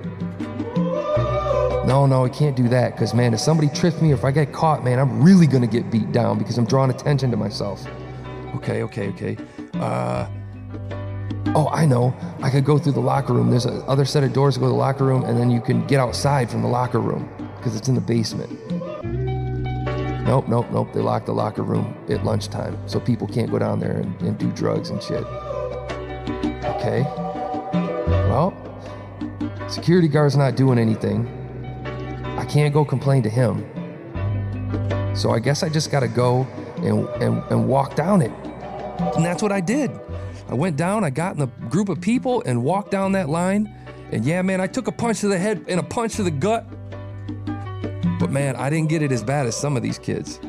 No, 1.86 2.04
no, 2.04 2.24
I 2.24 2.28
can't 2.28 2.54
do 2.54 2.68
that 2.68 2.92
because, 2.92 3.14
man, 3.14 3.32
if 3.32 3.40
somebody 3.40 3.68
trips 3.70 4.02
me 4.02 4.10
or 4.10 4.14
if 4.14 4.24
I 4.24 4.30
get 4.30 4.52
caught, 4.52 4.84
man, 4.84 4.98
I'm 4.98 5.22
really 5.22 5.46
going 5.46 5.62
to 5.62 5.68
get 5.68 5.90
beat 5.90 6.12
down 6.12 6.38
because 6.38 6.58
I'm 6.58 6.66
drawing 6.66 6.90
attention 6.90 7.30
to 7.30 7.36
myself. 7.36 7.86
Okay, 8.56 8.82
okay, 8.82 9.08
okay. 9.08 9.36
Uh, 9.74 10.28
oh, 11.54 11.68
I 11.72 11.86
know. 11.86 12.14
I 12.42 12.50
could 12.50 12.66
go 12.66 12.76
through 12.76 12.92
the 12.92 13.00
locker 13.00 13.32
room. 13.32 13.48
There's 13.50 13.64
a 13.64 13.82
other 13.86 14.04
set 14.04 14.22
of 14.22 14.34
doors 14.34 14.54
to 14.54 14.60
go 14.60 14.66
to 14.66 14.72
the 14.72 14.76
locker 14.76 15.04
room, 15.04 15.24
and 15.24 15.38
then 15.38 15.50
you 15.50 15.62
can 15.62 15.86
get 15.86 15.98
outside 15.98 16.50
from 16.50 16.60
the 16.60 16.68
locker 16.68 17.00
room 17.00 17.26
because 17.56 17.74
it's 17.74 17.88
in 17.88 17.94
the 17.94 18.02
basement. 18.02 18.50
Nope, 20.28 20.46
nope, 20.46 20.66
nope. 20.70 20.92
They 20.92 21.00
lock 21.00 21.24
the 21.24 21.32
locker 21.32 21.62
room 21.62 21.96
at 22.10 22.22
lunchtime 22.22 22.76
so 22.86 23.00
people 23.00 23.26
can't 23.26 23.50
go 23.50 23.58
down 23.58 23.80
there 23.80 23.96
and, 23.96 24.20
and 24.20 24.36
do 24.36 24.52
drugs 24.52 24.90
and 24.90 25.02
shit. 25.02 25.24
Okay. 26.64 27.00
Well, 28.28 28.52
security 29.70 30.06
guard's 30.06 30.36
not 30.36 30.54
doing 30.54 30.78
anything. 30.78 31.26
I 32.36 32.44
can't 32.44 32.74
go 32.74 32.84
complain 32.84 33.22
to 33.22 33.30
him. 33.30 33.64
So 35.16 35.30
I 35.30 35.38
guess 35.38 35.62
I 35.62 35.70
just 35.70 35.90
gotta 35.90 36.08
go 36.08 36.42
and, 36.82 37.08
and, 37.22 37.42
and 37.50 37.66
walk 37.66 37.96
down 37.96 38.20
it. 38.20 38.30
And 39.16 39.24
that's 39.24 39.42
what 39.42 39.50
I 39.50 39.62
did. 39.62 39.90
I 40.50 40.52
went 40.52 40.76
down, 40.76 41.04
I 41.04 41.10
got 41.10 41.36
in 41.36 41.40
a 41.40 41.46
group 41.70 41.88
of 41.88 42.02
people 42.02 42.42
and 42.44 42.62
walked 42.62 42.90
down 42.90 43.12
that 43.12 43.30
line. 43.30 43.74
And 44.12 44.26
yeah, 44.26 44.42
man, 44.42 44.60
I 44.60 44.66
took 44.66 44.88
a 44.88 44.92
punch 44.92 45.20
to 45.20 45.28
the 45.28 45.38
head 45.38 45.64
and 45.68 45.80
a 45.80 45.82
punch 45.82 46.16
to 46.16 46.22
the 46.22 46.30
gut. 46.30 46.66
But 48.18 48.30
man, 48.30 48.56
I 48.56 48.70
didn't 48.70 48.88
get 48.88 49.02
it 49.02 49.12
as 49.12 49.22
bad 49.22 49.46
as 49.46 49.56
some 49.56 49.76
of 49.76 49.82
these 49.82 49.98
kids. 49.98 50.40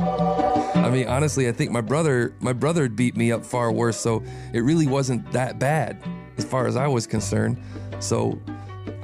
I 0.00 0.88
mean, 0.90 1.06
honestly, 1.06 1.48
I 1.48 1.52
think 1.52 1.70
my 1.70 1.82
brother, 1.82 2.34
my 2.40 2.52
brother 2.52 2.88
beat 2.88 3.16
me 3.16 3.30
up 3.32 3.44
far 3.44 3.70
worse, 3.70 3.98
so 3.98 4.22
it 4.52 4.60
really 4.60 4.86
wasn't 4.86 5.30
that 5.32 5.58
bad 5.58 6.02
as 6.38 6.44
far 6.44 6.66
as 6.66 6.76
I 6.76 6.88
was 6.88 7.06
concerned. 7.06 7.62
So 8.00 8.40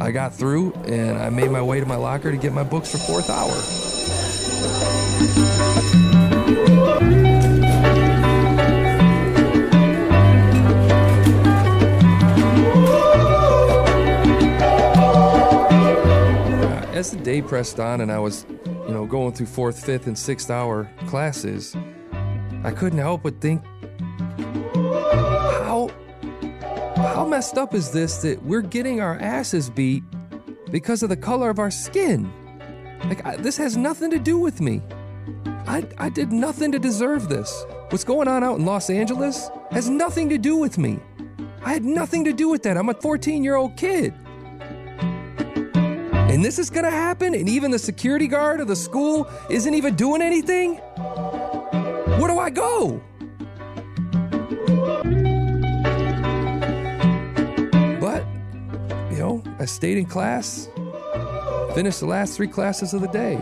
I 0.00 0.10
got 0.10 0.34
through 0.34 0.72
and 0.86 1.18
I 1.18 1.30
made 1.30 1.50
my 1.50 1.62
way 1.62 1.80
to 1.80 1.86
my 1.86 1.96
locker 1.96 2.30
to 2.30 2.36
get 2.36 2.52
my 2.52 2.64
books 2.64 2.90
for 2.90 2.98
fourth 2.98 3.30
hour. 3.30 3.54
As 17.06 17.12
the 17.12 17.22
day 17.22 17.40
pressed 17.40 17.78
on 17.78 18.00
and 18.00 18.10
I 18.10 18.18
was, 18.18 18.44
you 18.66 18.88
know, 18.88 19.06
going 19.06 19.32
through 19.32 19.46
fourth, 19.46 19.84
fifth, 19.84 20.08
and 20.08 20.18
sixth 20.18 20.50
hour 20.50 20.90
classes, 21.06 21.76
I 22.64 22.72
couldn't 22.72 22.98
help 22.98 23.22
but 23.22 23.40
think, 23.40 23.64
how, 24.74 25.88
how 26.96 27.24
messed 27.24 27.58
up 27.58 27.74
is 27.74 27.92
this 27.92 28.22
that 28.22 28.42
we're 28.42 28.62
getting 28.62 29.00
our 29.00 29.16
asses 29.20 29.70
beat 29.70 30.02
because 30.72 31.04
of 31.04 31.08
the 31.08 31.16
color 31.16 31.48
of 31.48 31.60
our 31.60 31.70
skin? 31.70 32.32
Like, 33.04 33.24
I, 33.24 33.36
this 33.36 33.56
has 33.56 33.76
nothing 33.76 34.10
to 34.10 34.18
do 34.18 34.36
with 34.38 34.60
me. 34.60 34.82
I, 35.68 35.86
I 35.98 36.08
did 36.08 36.32
nothing 36.32 36.72
to 36.72 36.78
deserve 36.80 37.28
this. 37.28 37.64
What's 37.90 38.04
going 38.04 38.26
on 38.26 38.42
out 38.42 38.58
in 38.58 38.64
Los 38.64 38.90
Angeles 38.90 39.48
has 39.70 39.88
nothing 39.88 40.28
to 40.30 40.38
do 40.38 40.56
with 40.56 40.76
me. 40.76 40.98
I 41.62 41.72
had 41.72 41.84
nothing 41.84 42.24
to 42.24 42.32
do 42.32 42.48
with 42.48 42.64
that. 42.64 42.76
I'm 42.76 42.88
a 42.88 42.94
14 42.94 43.44
year 43.44 43.54
old 43.54 43.76
kid. 43.76 44.12
And 46.36 46.44
this 46.44 46.58
is 46.58 46.68
gonna 46.68 46.90
happen, 46.90 47.34
and 47.34 47.48
even 47.48 47.70
the 47.70 47.78
security 47.78 48.26
guard 48.26 48.60
of 48.60 48.68
the 48.68 48.76
school 48.76 49.26
isn't 49.48 49.72
even 49.72 49.94
doing 49.94 50.20
anything? 50.20 50.74
Where 50.74 52.28
do 52.28 52.38
I 52.38 52.50
go? 52.50 53.00
But, 57.98 58.26
you 59.10 59.18
know, 59.18 59.42
I 59.58 59.64
stayed 59.64 59.96
in 59.96 60.04
class, 60.04 60.68
finished 61.74 62.00
the 62.00 62.06
last 62.06 62.36
three 62.36 62.48
classes 62.48 62.92
of 62.92 63.00
the 63.00 63.08
day. 63.08 63.38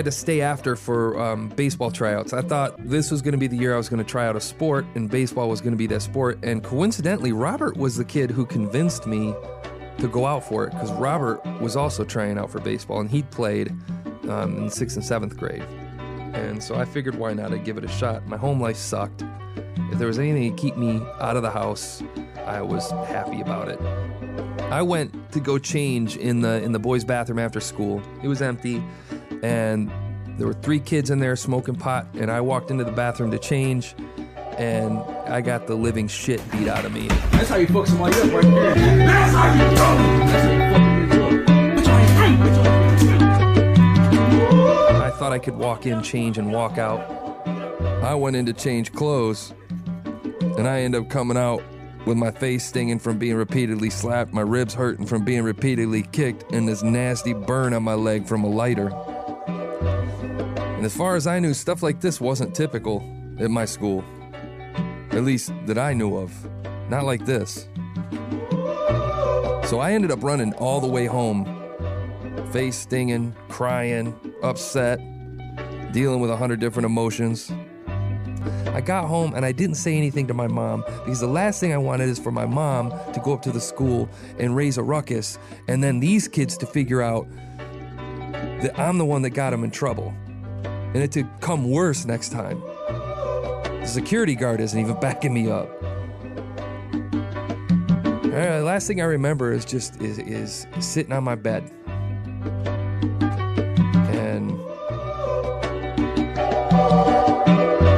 Had 0.00 0.06
to 0.06 0.10
stay 0.10 0.40
after 0.40 0.76
for 0.76 1.20
um, 1.20 1.50
baseball 1.50 1.90
tryouts. 1.90 2.32
I 2.32 2.40
thought 2.40 2.74
this 2.88 3.10
was 3.10 3.20
going 3.20 3.32
to 3.32 3.38
be 3.38 3.48
the 3.48 3.56
year 3.56 3.74
I 3.74 3.76
was 3.76 3.90
going 3.90 4.02
to 4.02 4.10
try 4.10 4.26
out 4.26 4.34
a 4.34 4.40
sport, 4.40 4.86
and 4.94 5.10
baseball 5.10 5.50
was 5.50 5.60
going 5.60 5.74
to 5.74 5.76
be 5.76 5.86
that 5.88 6.00
sport. 6.00 6.38
And 6.42 6.64
coincidentally, 6.64 7.32
Robert 7.32 7.76
was 7.76 7.98
the 7.98 8.04
kid 8.06 8.30
who 8.30 8.46
convinced 8.46 9.06
me 9.06 9.34
to 9.98 10.08
go 10.08 10.24
out 10.24 10.42
for 10.42 10.64
it 10.64 10.70
because 10.70 10.90
Robert 10.92 11.44
was 11.60 11.76
also 11.76 12.02
trying 12.02 12.38
out 12.38 12.50
for 12.50 12.60
baseball, 12.60 13.00
and 13.00 13.10
he'd 13.10 13.30
played 13.30 13.72
um, 14.30 14.56
in 14.56 14.70
sixth 14.70 14.96
and 14.96 15.04
seventh 15.04 15.36
grade. 15.36 15.66
And 16.32 16.62
so 16.62 16.76
I 16.76 16.86
figured, 16.86 17.16
why 17.16 17.34
not? 17.34 17.52
I'd 17.52 17.66
give 17.66 17.76
it 17.76 17.84
a 17.84 17.88
shot. 17.88 18.26
My 18.26 18.38
home 18.38 18.58
life 18.58 18.78
sucked. 18.78 19.22
If 19.92 19.98
there 19.98 20.06
was 20.06 20.18
anything 20.18 20.56
to 20.56 20.62
keep 20.62 20.78
me 20.78 21.02
out 21.20 21.36
of 21.36 21.42
the 21.42 21.50
house, 21.50 22.02
I 22.46 22.62
was 22.62 22.90
happy 22.90 23.42
about 23.42 23.68
it. 23.68 23.78
I 24.70 24.80
went 24.80 25.32
to 25.32 25.40
go 25.40 25.58
change 25.58 26.16
in 26.16 26.40
the 26.40 26.62
in 26.62 26.72
the 26.72 26.78
boys' 26.78 27.04
bathroom 27.04 27.38
after 27.38 27.60
school. 27.60 28.00
It 28.22 28.28
was 28.28 28.40
empty, 28.40 28.82
and 29.42 29.90
there 30.38 30.46
were 30.46 30.54
three 30.54 30.80
kids 30.80 31.10
in 31.10 31.18
there 31.18 31.36
smoking 31.36 31.74
pot. 31.74 32.06
And 32.14 32.30
I 32.30 32.40
walked 32.40 32.70
into 32.70 32.84
the 32.84 32.92
bathroom 32.92 33.30
to 33.30 33.38
change, 33.38 33.94
and 34.56 34.98
I 35.28 35.40
got 35.40 35.66
the 35.66 35.74
living 35.74 36.08
shit 36.08 36.40
beat 36.50 36.68
out 36.68 36.84
of 36.84 36.92
me. 36.92 37.08
That's 37.08 37.48
how 37.48 37.56
you 37.56 37.66
fuck 37.66 37.86
somebody 37.86 38.16
up 38.16 38.32
right 38.32 38.42
there. 38.42 38.74
That's 38.74 39.34
how 39.34 39.52
you 39.52 39.60
do 39.60 39.66
it. 39.66 39.76
That's 40.26 40.46
how 40.46 40.58
you 40.58 40.68
fucking 40.68 40.96
niggas 40.96 41.18
up. 41.18 41.46
Put 41.76 41.86
your 41.86 41.94
hands 41.94 42.40
Put 42.42 42.52
your 43.04 43.18
hands 43.18 45.02
I 45.02 45.10
thought 45.18 45.32
I 45.32 45.38
could 45.38 45.56
walk 45.56 45.86
in, 45.86 46.02
change, 46.02 46.38
and 46.38 46.52
walk 46.52 46.78
out. 46.78 47.00
I 48.02 48.14
went 48.14 48.36
in 48.36 48.46
to 48.46 48.52
change 48.52 48.92
clothes, 48.92 49.52
and 50.56 50.66
I 50.66 50.80
end 50.80 50.94
up 50.94 51.10
coming 51.10 51.36
out 51.36 51.62
with 52.06 52.16
my 52.16 52.30
face 52.30 52.66
stinging 52.66 52.98
from 52.98 53.18
being 53.18 53.36
repeatedly 53.36 53.90
slapped, 53.90 54.32
my 54.32 54.40
ribs 54.40 54.72
hurting 54.72 55.06
from 55.06 55.24
being 55.24 55.42
repeatedly 55.42 56.02
kicked, 56.12 56.50
and 56.52 56.66
this 56.66 56.82
nasty 56.82 57.34
burn 57.34 57.74
on 57.74 57.82
my 57.82 57.94
leg 57.94 58.26
from 58.26 58.42
a 58.42 58.48
lighter. 58.48 58.90
And 60.80 60.86
as 60.86 60.96
far 60.96 61.14
as 61.14 61.26
I 61.26 61.40
knew, 61.40 61.52
stuff 61.52 61.82
like 61.82 62.00
this 62.00 62.22
wasn't 62.22 62.54
typical 62.54 63.04
at 63.38 63.50
my 63.50 63.66
school. 63.66 64.02
At 65.10 65.24
least 65.24 65.52
that 65.66 65.76
I 65.76 65.92
knew 65.92 66.16
of. 66.16 66.32
Not 66.88 67.04
like 67.04 67.26
this. 67.26 67.68
So 69.68 69.78
I 69.78 69.92
ended 69.92 70.10
up 70.10 70.22
running 70.22 70.54
all 70.54 70.80
the 70.80 70.86
way 70.86 71.04
home, 71.04 71.44
face 72.50 72.78
stinging, 72.78 73.36
crying, 73.50 74.18
upset, 74.42 75.00
dealing 75.92 76.18
with 76.20 76.30
a 76.30 76.36
hundred 76.38 76.60
different 76.60 76.86
emotions. 76.86 77.52
I 78.68 78.80
got 78.80 79.06
home 79.06 79.34
and 79.34 79.44
I 79.44 79.52
didn't 79.52 79.76
say 79.76 79.98
anything 79.98 80.26
to 80.28 80.32
my 80.32 80.46
mom 80.46 80.82
because 81.04 81.20
the 81.20 81.26
last 81.26 81.60
thing 81.60 81.74
I 81.74 81.76
wanted 81.76 82.08
is 82.08 82.18
for 82.18 82.32
my 82.32 82.46
mom 82.46 82.90
to 83.12 83.20
go 83.22 83.34
up 83.34 83.42
to 83.42 83.52
the 83.52 83.60
school 83.60 84.08
and 84.38 84.56
raise 84.56 84.78
a 84.78 84.82
ruckus 84.82 85.38
and 85.68 85.84
then 85.84 86.00
these 86.00 86.26
kids 86.26 86.56
to 86.56 86.64
figure 86.64 87.02
out 87.02 87.28
that 88.62 88.72
I'm 88.78 88.96
the 88.96 89.04
one 89.04 89.20
that 89.20 89.30
got 89.30 89.50
them 89.50 89.62
in 89.62 89.70
trouble 89.70 90.14
and 90.92 91.02
it 91.02 91.12
to 91.12 91.24
come 91.40 91.70
worse 91.70 92.04
next 92.04 92.30
time. 92.30 92.60
The 92.60 93.86
security 93.86 94.34
guard 94.34 94.60
isn't 94.60 94.78
even 94.78 94.98
backing 95.00 95.32
me 95.32 95.50
up. 95.50 95.70
Uh, 98.32 98.62
last 98.62 98.86
thing 98.86 99.00
I 99.00 99.04
remember 99.04 99.52
is 99.52 99.64
just 99.64 100.00
is, 100.00 100.18
is 100.18 100.66
sitting 100.78 101.12
on 101.12 101.24
my 101.24 101.34
bed 101.34 101.70
and 104.12 104.52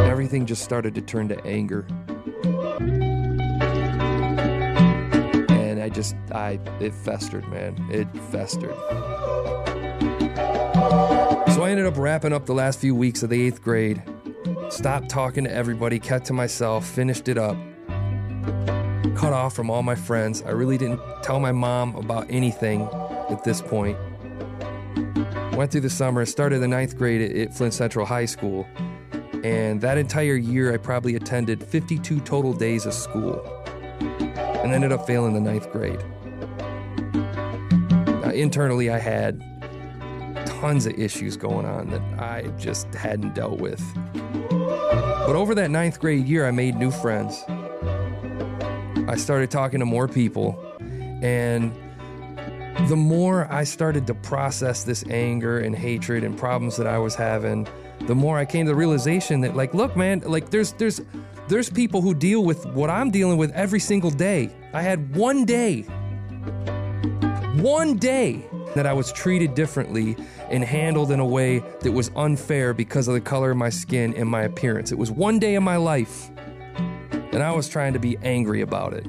everything 0.08 0.46
just 0.46 0.62
started 0.62 0.94
to 0.94 1.00
turn 1.02 1.28
to 1.28 1.44
anger. 1.44 1.86
And 5.50 5.82
I 5.82 5.88
just, 5.90 6.16
I, 6.32 6.58
it 6.80 6.94
festered, 6.94 7.46
man. 7.48 7.76
It 7.90 8.08
festered. 8.30 8.74
So 11.52 11.64
I 11.64 11.70
ended 11.70 11.84
up 11.84 11.98
wrapping 11.98 12.32
up 12.32 12.46
the 12.46 12.54
last 12.54 12.80
few 12.80 12.94
weeks 12.94 13.22
of 13.22 13.28
the 13.28 13.46
eighth 13.46 13.62
grade, 13.62 14.02
stopped 14.70 15.10
talking 15.10 15.44
to 15.44 15.52
everybody, 15.52 15.98
kept 15.98 16.24
to 16.28 16.32
myself, 16.32 16.88
finished 16.88 17.28
it 17.28 17.36
up, 17.36 17.58
cut 19.14 19.34
off 19.34 19.54
from 19.54 19.68
all 19.68 19.82
my 19.82 19.94
friends. 19.94 20.40
I 20.40 20.52
really 20.52 20.78
didn't 20.78 21.00
tell 21.22 21.40
my 21.40 21.52
mom 21.52 21.94
about 21.96 22.26
anything 22.30 22.88
at 23.28 23.44
this 23.44 23.60
point. 23.60 23.98
Went 25.52 25.70
through 25.70 25.82
the 25.82 25.90
summer, 25.90 26.24
started 26.24 26.60
the 26.60 26.68
ninth 26.68 26.96
grade 26.96 27.36
at, 27.36 27.54
Flint 27.54 27.74
Central 27.74 28.06
High 28.06 28.24
School, 28.24 28.66
and 29.44 29.78
that 29.82 29.98
entire 29.98 30.36
year 30.36 30.72
I 30.72 30.78
probably 30.78 31.16
attended 31.16 31.62
52 31.62 32.20
total 32.20 32.54
days 32.54 32.86
of 32.86 32.94
school 32.94 33.44
and 34.00 34.72
ended 34.72 34.90
up 34.90 35.06
failing 35.06 35.34
the 35.34 35.40
ninth 35.40 35.70
grade. 35.70 36.02
Uh, 38.24 38.30
internally, 38.30 38.88
I 38.88 38.98
had 38.98 39.51
tons 40.62 40.86
of 40.86 40.96
issues 40.96 41.36
going 41.36 41.66
on 41.66 41.88
that 41.88 42.00
I 42.20 42.42
just 42.56 42.86
hadn't 42.94 43.34
dealt 43.34 43.58
with. 43.58 43.82
But 44.52 45.34
over 45.34 45.56
that 45.56 45.72
ninth 45.72 45.98
grade 45.98 46.24
year, 46.24 46.46
I 46.46 46.52
made 46.52 46.76
new 46.76 46.92
friends. 46.92 47.42
I 49.08 49.16
started 49.16 49.50
talking 49.50 49.80
to 49.80 49.86
more 49.86 50.06
people, 50.06 50.56
and 51.20 51.74
the 52.88 52.94
more 52.94 53.52
I 53.52 53.64
started 53.64 54.06
to 54.06 54.14
process 54.14 54.84
this 54.84 55.04
anger 55.10 55.58
and 55.58 55.74
hatred 55.74 56.22
and 56.22 56.38
problems 56.38 56.76
that 56.76 56.86
I 56.86 56.96
was 56.96 57.16
having, 57.16 57.66
the 58.02 58.14
more 58.14 58.38
I 58.38 58.44
came 58.44 58.64
to 58.66 58.70
the 58.70 58.76
realization 58.76 59.40
that 59.40 59.56
like 59.56 59.74
look 59.74 59.96
man, 59.96 60.20
like 60.20 60.50
there's 60.50 60.74
there's 60.74 61.00
there's 61.48 61.70
people 61.70 62.02
who 62.02 62.14
deal 62.14 62.44
with 62.44 62.66
what 62.66 62.88
I'm 62.88 63.10
dealing 63.10 63.36
with 63.36 63.50
every 63.50 63.80
single 63.80 64.10
day. 64.10 64.48
I 64.72 64.82
had 64.82 65.16
one 65.16 65.44
day 65.44 65.82
one 67.60 67.96
day 67.96 68.44
that 68.74 68.86
I 68.86 68.92
was 68.92 69.12
treated 69.12 69.54
differently 69.54 70.16
and 70.50 70.64
handled 70.64 71.10
in 71.10 71.20
a 71.20 71.26
way 71.26 71.60
that 71.80 71.92
was 71.92 72.10
unfair 72.16 72.74
because 72.74 73.08
of 73.08 73.14
the 73.14 73.20
color 73.20 73.50
of 73.50 73.56
my 73.56 73.70
skin 73.70 74.14
and 74.14 74.28
my 74.28 74.42
appearance. 74.42 74.92
It 74.92 74.98
was 74.98 75.10
one 75.10 75.38
day 75.38 75.54
in 75.54 75.62
my 75.62 75.76
life, 75.76 76.30
and 77.32 77.42
I 77.42 77.52
was 77.52 77.68
trying 77.68 77.92
to 77.92 77.98
be 77.98 78.16
angry 78.22 78.60
about 78.60 78.94
it. 78.94 79.06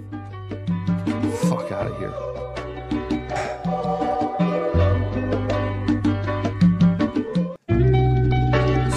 Fuck 1.49 1.71
out 1.71 1.87
of 1.87 1.97
here. 1.97 2.13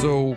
So, 0.00 0.36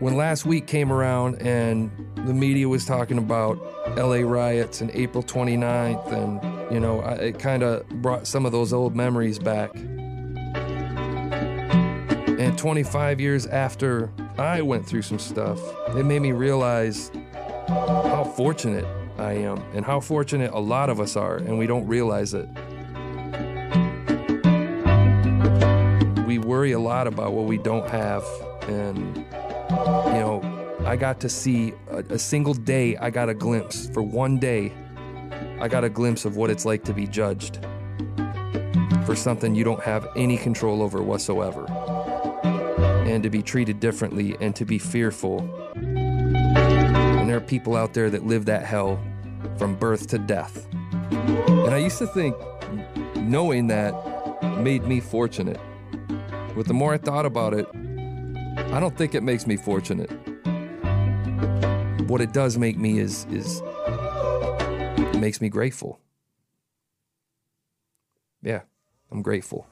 when 0.00 0.16
last 0.16 0.46
week 0.46 0.66
came 0.66 0.92
around 0.92 1.40
and 1.42 1.90
the 2.26 2.34
media 2.34 2.68
was 2.68 2.84
talking 2.84 3.18
about 3.18 3.58
LA 3.96 4.16
riots 4.16 4.80
and 4.80 4.90
April 4.90 5.22
29th, 5.22 6.12
and 6.12 6.55
you 6.70 6.80
know, 6.80 7.00
I, 7.00 7.12
it 7.14 7.38
kind 7.38 7.62
of 7.62 7.88
brought 7.88 8.26
some 8.26 8.44
of 8.44 8.52
those 8.52 8.72
old 8.72 8.96
memories 8.96 9.38
back. 9.38 9.70
And 12.38 12.58
25 12.58 13.20
years 13.20 13.46
after 13.46 14.10
I 14.38 14.62
went 14.62 14.86
through 14.86 15.02
some 15.02 15.18
stuff, 15.18 15.60
it 15.96 16.04
made 16.04 16.20
me 16.20 16.32
realize 16.32 17.10
how 17.68 18.32
fortunate 18.36 18.84
I 19.18 19.32
am 19.32 19.58
and 19.74 19.84
how 19.84 20.00
fortunate 20.00 20.52
a 20.52 20.60
lot 20.60 20.90
of 20.90 21.00
us 21.00 21.16
are, 21.16 21.36
and 21.36 21.58
we 21.58 21.66
don't 21.66 21.86
realize 21.86 22.34
it. 22.34 22.48
We 26.26 26.38
worry 26.38 26.72
a 26.72 26.78
lot 26.78 27.06
about 27.06 27.32
what 27.32 27.46
we 27.46 27.56
don't 27.58 27.88
have, 27.88 28.24
and 28.68 29.16
you 29.16 30.20
know, 30.20 30.42
I 30.84 30.96
got 30.96 31.20
to 31.20 31.28
see 31.28 31.72
a, 31.90 31.98
a 32.10 32.18
single 32.18 32.54
day, 32.54 32.96
I 32.96 33.10
got 33.10 33.28
a 33.28 33.34
glimpse 33.34 33.88
for 33.88 34.02
one 34.02 34.38
day. 34.38 34.72
I 35.58 35.68
got 35.68 35.84
a 35.84 35.88
glimpse 35.88 36.24
of 36.24 36.36
what 36.36 36.50
it's 36.50 36.64
like 36.64 36.84
to 36.84 36.92
be 36.92 37.06
judged 37.06 37.58
for 39.06 39.14
something 39.14 39.54
you 39.54 39.64
don't 39.64 39.82
have 39.82 40.08
any 40.16 40.36
control 40.36 40.82
over 40.82 41.02
whatsoever, 41.02 41.66
and 43.06 43.22
to 43.22 43.30
be 43.30 43.42
treated 43.42 43.80
differently 43.80 44.36
and 44.40 44.54
to 44.56 44.64
be 44.64 44.78
fearful. 44.78 45.40
And 45.76 47.28
there 47.28 47.36
are 47.36 47.40
people 47.40 47.76
out 47.76 47.94
there 47.94 48.10
that 48.10 48.26
live 48.26 48.44
that 48.46 48.64
hell 48.64 49.00
from 49.56 49.76
birth 49.76 50.08
to 50.08 50.18
death. 50.18 50.66
And 50.72 51.70
I 51.74 51.78
used 51.78 51.98
to 51.98 52.06
think 52.08 52.36
knowing 53.16 53.68
that 53.68 53.94
made 54.58 54.84
me 54.84 55.00
fortunate. 55.00 55.60
But 56.54 56.66
the 56.66 56.74
more 56.74 56.92
I 56.94 56.98
thought 56.98 57.26
about 57.26 57.54
it, 57.54 57.66
I 58.72 58.80
don't 58.80 58.96
think 58.96 59.14
it 59.14 59.22
makes 59.22 59.46
me 59.46 59.56
fortunate. 59.56 60.10
What 62.08 62.20
it 62.20 62.32
does 62.32 62.58
make 62.58 62.76
me 62.76 62.98
is 62.98 63.24
is 63.30 63.62
it 65.16 65.20
makes 65.20 65.40
me 65.40 65.48
grateful. 65.48 65.98
Yeah, 68.42 68.60
I'm 69.10 69.22
grateful. 69.22 69.66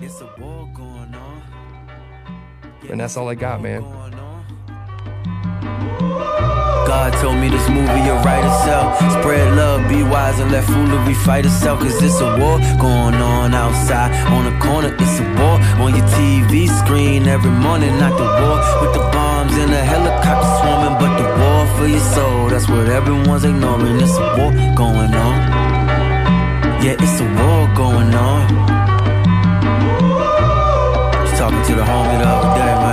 It's 0.00 0.20
a 0.20 0.26
war 0.38 0.68
going 0.74 1.14
on. 1.14 1.42
And 2.90 3.00
that's 3.00 3.16
all 3.16 3.28
I 3.28 3.34
got, 3.34 3.62
man. 3.62 3.82
God 6.86 7.12
told 7.20 7.36
me 7.36 7.48
this 7.48 7.68
movie 7.68 7.86
will 7.86 8.22
write 8.22 8.44
itself. 8.44 8.96
Spread 9.12 9.56
love, 9.56 9.88
be 9.88 10.02
wise, 10.02 10.38
and 10.40 10.50
let 10.50 10.64
foolery 10.64 11.14
fight 11.14 11.46
itself. 11.46 11.80
Cause 11.80 12.02
it's 12.02 12.20
a 12.20 12.38
war 12.38 12.58
going 12.78 13.14
on 13.14 13.54
outside. 13.54 14.10
On 14.30 14.44
the 14.44 14.58
corner, 14.60 14.94
it's 14.94 15.18
a 15.20 15.24
war. 15.38 15.58
On 15.82 15.94
your 15.94 16.06
TV 16.08 16.68
screen 16.84 17.26
every 17.26 17.50
morning, 17.50 17.98
not 17.98 18.16
the 18.18 18.24
war. 18.24 18.58
With 18.82 18.94
the 18.94 19.10
bombs 19.46 19.58
and 19.58 19.72
the 19.72 19.84
helicopter 19.84 20.48
swarming, 20.60 20.98
but 20.98 21.16
the 21.18 21.24
war 21.40 21.66
for 21.76 21.86
your 21.86 22.00
soul. 22.00 22.48
That's 22.48 22.68
what 22.68 22.88
everyone's 22.88 23.44
ignoring. 23.44 24.00
It's 24.00 24.16
a 24.16 24.36
war 24.38 24.52
going 24.74 25.14
on. 25.14 25.36
Yeah, 26.82 26.96
it's 26.98 27.20
a 27.20 27.24
war 27.24 27.74
going 27.74 28.14
on. 28.14 28.48
Just 31.24 31.36
talking 31.38 31.62
to 31.68 31.74
the 31.74 31.82
homie 31.82 32.18
the 32.18 32.28
other 32.28 32.52
day, 32.58 32.85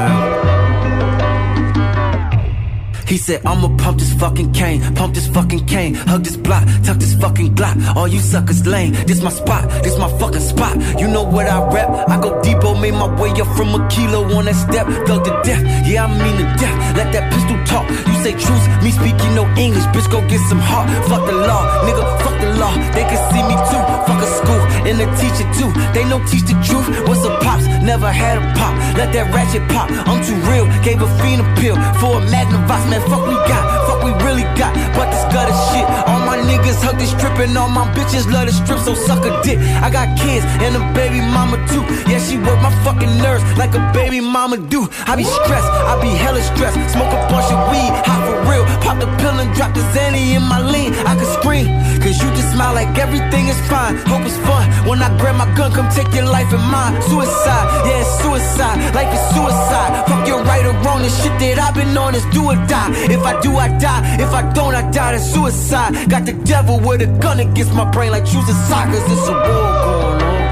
He 3.14 3.20
said, 3.20 3.46
I'ma 3.46 3.70
pump 3.78 4.00
this 4.00 4.12
fucking 4.14 4.54
cane, 4.54 4.82
pump 4.96 5.14
this 5.14 5.28
fucking 5.28 5.68
cane, 5.68 5.94
hug 5.94 6.24
this 6.24 6.36
block, 6.36 6.66
tuck 6.82 6.98
this 6.98 7.14
fucking 7.14 7.54
glock. 7.54 7.78
All 7.96 8.08
you 8.08 8.18
suckers 8.18 8.66
lame, 8.66 8.94
this 9.06 9.22
my 9.22 9.30
spot, 9.30 9.70
this 9.84 10.00
my 10.00 10.10
fucking 10.18 10.42
spot. 10.42 10.74
You 11.00 11.08
know 11.08 11.22
what 11.22 11.46
I 11.46 11.62
rap? 11.72 12.10
I 12.10 12.20
go 12.20 12.42
deepo, 12.42 12.74
made 12.82 12.96
my 12.96 13.06
way 13.22 13.30
up 13.40 13.46
from 13.56 13.70
a 13.80 13.88
kilo 13.88 14.24
on 14.36 14.46
that 14.46 14.56
step, 14.56 14.88
thug 15.06 15.26
to 15.26 15.42
death. 15.46 15.62
Yeah, 15.86 16.06
I 16.06 16.08
mean 16.10 16.38
to 16.42 16.48
death. 16.58 16.98
Let 16.98 17.14
that 17.14 17.32
pistol 17.32 17.54
talk. 17.70 17.86
You 17.88 18.16
say 18.26 18.34
truth, 18.34 18.66
me 18.82 18.90
speaking 18.90 19.36
no 19.36 19.46
English, 19.62 19.86
bitch, 19.94 20.10
go 20.10 20.20
get 20.28 20.42
some 20.50 20.58
heart. 20.58 20.90
Fuck 21.06 21.28
the 21.30 21.38
law, 21.38 21.86
nigga, 21.86 22.02
fuck 22.26 22.34
the 22.42 22.50
law. 22.58 22.74
They 22.98 23.06
can 23.06 23.22
see 23.30 23.44
me 23.46 23.54
too, 23.70 23.84
fuck 24.10 24.26
a 24.26 24.28
school, 24.42 24.62
and 24.90 24.98
the 24.98 25.06
teacher 25.22 25.46
too. 25.54 25.70
They 25.94 26.02
know 26.10 26.18
teach 26.26 26.50
the 26.50 26.58
truth. 26.66 26.90
What's 27.06 27.22
a 27.26 27.30
pops? 27.46 27.70
Never 27.86 28.10
had 28.10 28.42
a 28.42 28.46
pop. 28.58 28.74
Let 28.98 29.14
that 29.14 29.30
ratchet 29.30 29.62
pop. 29.70 29.86
I'm 30.10 30.18
too 30.26 30.38
real. 30.50 30.66
Gave 30.82 31.02
a 31.02 31.10
fiend 31.22 31.46
a 31.46 31.48
pill 31.62 31.76
for 32.02 32.18
a 32.18 32.22
Magnavox, 32.34 32.90
man. 32.90 33.03
Fuck 33.10 33.28
we 33.28 33.36
got, 33.50 33.64
fuck 33.88 34.04
we 34.04 34.12
really 34.24 34.48
got. 34.60 34.74
But 34.96 35.12
this 35.12 35.24
gutter 35.34 35.56
shit. 35.72 35.86
All 36.08 36.22
my 36.26 36.38
niggas 36.38 36.80
hug 36.82 36.98
this 36.98 37.12
stripping. 37.12 37.56
All 37.58 37.70
my 37.70 37.86
bitches 37.94 38.30
love 38.32 38.48
the 38.48 38.54
strip, 38.54 38.80
so 38.80 38.94
suck 38.94 39.26
a 39.26 39.32
dick. 39.44 39.60
I 39.82 39.90
got 39.90 40.18
kids 40.18 40.46
and 40.64 40.76
a 40.76 40.84
baby 40.94 41.20
mama 41.20 41.58
too. 41.68 41.84
Yeah, 42.10 42.20
she 42.20 42.38
work 42.38 42.60
my 42.62 42.74
fucking 42.84 43.18
nerves 43.18 43.44
like 43.58 43.74
a 43.76 43.84
baby 43.94 44.20
mama 44.22 44.58
do. 44.58 44.88
I 45.06 45.16
be 45.16 45.24
stressed, 45.24 45.70
I 45.92 46.00
be 46.02 46.10
hella 46.10 46.42
stressed. 46.42 46.78
Smoke 46.94 47.12
a 47.12 47.22
bunch 47.32 47.50
of 47.52 47.60
weed, 47.72 47.92
hot 48.08 48.22
for 48.28 48.38
real. 48.50 48.66
Pop 48.82 49.00
the 49.00 49.10
pill 49.20 49.36
and 49.40 49.50
drop 49.56 49.74
the 49.74 49.82
Zanny 49.94 50.36
in 50.36 50.44
my 50.44 50.62
lean. 50.62 50.94
I 51.06 51.16
could 51.18 51.32
scream, 51.40 51.68
cause 52.02 52.22
you 52.22 52.30
just 52.38 52.52
smile 52.54 52.74
like 52.74 52.92
everything 52.98 53.48
is 53.48 53.60
fine. 53.68 53.96
Hope 54.08 54.24
it's 54.26 54.38
fun. 54.48 54.64
When 54.88 55.02
I 55.02 55.10
grab 55.18 55.36
my 55.36 55.50
gun, 55.56 55.72
come 55.72 55.90
take 55.90 56.14
your 56.14 56.26
life 56.26 56.52
and 56.54 56.64
mine. 56.72 57.02
Suicide, 57.04 57.66
yeah, 57.88 58.04
it's 58.04 58.14
suicide. 58.22 58.78
Life 58.94 59.12
is 59.12 59.24
suicide. 59.34 59.92
Fuck 60.08 60.28
your 60.28 60.44
right 60.44 60.66
or 60.66 60.76
wrong. 60.86 61.02
The 61.04 61.10
shit 61.10 61.36
that 61.40 61.60
I've 61.60 61.76
been 61.76 61.98
on 61.98 62.16
is 62.16 62.26
do 62.32 62.46
or 62.46 62.56
die. 62.68 62.93
If 62.96 63.24
I 63.24 63.40
do, 63.42 63.56
I 63.58 63.68
die. 63.78 64.18
If 64.20 64.32
I 64.34 64.52
don't, 64.54 64.76
I 64.76 64.82
die. 64.92 65.14
That's 65.14 65.32
suicide. 65.34 66.10
Got 66.10 66.26
the 66.26 66.34
devil 66.34 66.80
with 66.80 67.02
a 67.02 67.08
gun 67.20 67.40
against 67.40 67.74
my 67.74 67.90
brain, 67.92 68.12
like 68.12 68.26
choosing 68.26 68.56
cause 68.56 69.12
it's 69.12 69.28
a 69.28 69.34
war 69.34 69.44
going 69.86 70.22
on. 70.24 70.44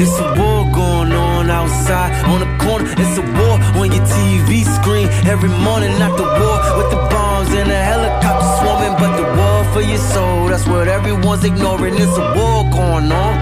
It's 0.00 0.18
a 0.18 0.26
war 0.38 0.64
going 0.72 1.12
on 1.12 1.50
outside 1.50 2.12
on 2.26 2.40
the 2.40 2.64
corner. 2.64 2.84
It's 2.98 3.16
a 3.16 3.22
war 3.22 3.56
on 3.80 3.92
your 3.92 4.04
TV 4.04 4.64
screen 4.76 5.08
every 5.26 5.48
morning. 5.48 5.98
Not 5.98 6.16
the 6.16 6.24
war 6.24 6.58
with 6.78 6.90
the 6.90 7.00
bombs 7.12 7.48
and 7.54 7.70
the 7.70 7.76
helicopters 7.76 8.50
swarming, 8.60 8.96
but 8.98 9.16
the 9.16 9.24
war 9.38 9.64
for 9.72 9.80
your 9.80 9.98
soul. 9.98 10.48
That's 10.48 10.66
what 10.66 10.88
everyone's 10.88 11.44
ignoring. 11.44 11.94
It's 11.94 12.16
a 12.16 12.26
war 12.36 12.64
going 12.70 13.10
on. 13.12 13.34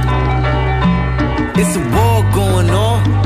It's 1.58 1.74
a 1.76 1.80
war 1.80 2.22
going 2.32 2.70
on. 2.70 3.21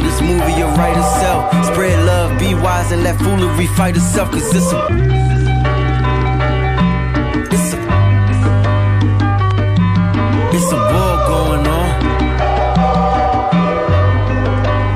This 0.00 0.20
movie 0.20 0.54
will 0.62 0.70
write 0.76 0.96
itself. 0.96 1.52
Spread 1.66 2.04
love, 2.04 2.38
be 2.38 2.54
wise, 2.54 2.92
and 2.92 3.02
let 3.02 3.18
foolery 3.18 3.66
fight 3.68 3.96
itself. 3.96 4.30
Cause 4.30 4.54
it's 4.54 4.72
a 4.72 4.86
It's 7.54 7.72
a 7.74 7.78
It's 10.56 10.70
a 10.72 10.76
war 10.76 11.14
going 11.32 11.66
on. 11.66 11.88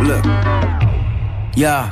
Look. 0.07 0.25
Yeah. 1.57 1.91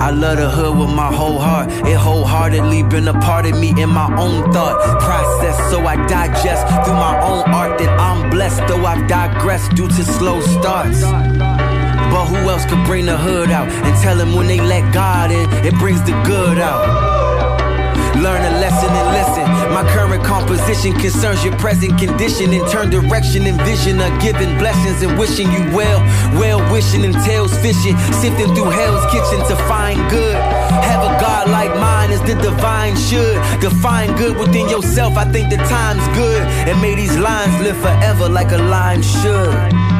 I 0.00 0.10
love 0.10 0.36
the 0.38 0.50
hood 0.50 0.78
with 0.78 0.90
my 0.90 1.12
whole 1.14 1.38
heart. 1.38 1.70
It 1.86 1.96
wholeheartedly 1.96 2.82
been 2.84 3.06
a 3.06 3.14
part 3.20 3.46
of 3.46 3.58
me 3.58 3.70
in 3.80 3.88
my 3.88 4.08
own 4.18 4.52
thought 4.52 5.00
process. 5.00 5.56
So 5.70 5.86
I 5.86 5.94
digest 6.06 6.66
through 6.84 6.94
my 6.94 7.20
own 7.22 7.48
art 7.54 7.78
that 7.78 8.00
I'm 8.00 8.28
blessed, 8.30 8.66
though 8.66 8.84
I've 8.84 9.06
digressed 9.06 9.76
due 9.76 9.86
to 9.86 10.04
slow 10.04 10.40
starts. 10.40 11.02
But 12.12 12.26
who 12.26 12.36
else 12.50 12.66
could 12.66 12.84
bring 12.84 13.06
the 13.06 13.16
hood 13.16 13.50
out 13.50 13.68
and 13.68 13.96
tell 14.02 14.16
them 14.16 14.34
when 14.34 14.46
they 14.46 14.60
let 14.60 14.92
God 14.92 15.32
in, 15.32 15.48
it 15.64 15.74
brings 15.80 16.02
the 16.02 16.12
good 16.28 16.58
out? 16.58 16.84
Learn 18.20 18.44
a 18.44 18.60
lesson 18.60 18.90
and 18.92 19.08
listen. 19.16 19.44
My 19.72 19.82
current 19.94 20.22
composition 20.22 20.92
concerns 20.92 21.42
your 21.42 21.56
present 21.56 21.98
condition 21.98 22.52
and 22.52 22.68
turn 22.68 22.90
direction 22.90 23.46
and 23.46 23.58
vision 23.62 23.98
of 24.00 24.12
giving 24.20 24.58
blessings 24.58 25.02
and 25.02 25.18
wishing 25.18 25.50
you 25.50 25.64
well. 25.74 25.98
Well 26.38 26.60
wishing 26.70 27.02
entails 27.02 27.56
fishing, 27.58 27.96
sifting 28.20 28.54
through 28.54 28.70
hell's 28.70 29.04
kitchen 29.10 29.40
to 29.48 29.56
find 29.64 29.98
good. 30.10 30.36
Have 30.36 31.02
a 31.02 31.18
God 31.18 31.48
like 31.48 31.74
mine 31.80 32.10
as 32.10 32.20
the 32.22 32.34
divine 32.34 32.94
should. 32.96 33.40
Define 33.60 34.14
good 34.16 34.36
within 34.36 34.68
yourself. 34.68 35.16
I 35.16 35.24
think 35.24 35.48
the 35.48 35.56
time's 35.56 36.06
good. 36.14 36.42
And 36.68 36.80
may 36.82 36.94
these 36.94 37.16
lines 37.16 37.58
live 37.62 37.78
forever 37.78 38.28
like 38.28 38.52
a 38.52 38.58
line 38.58 39.02
should. 39.02 39.91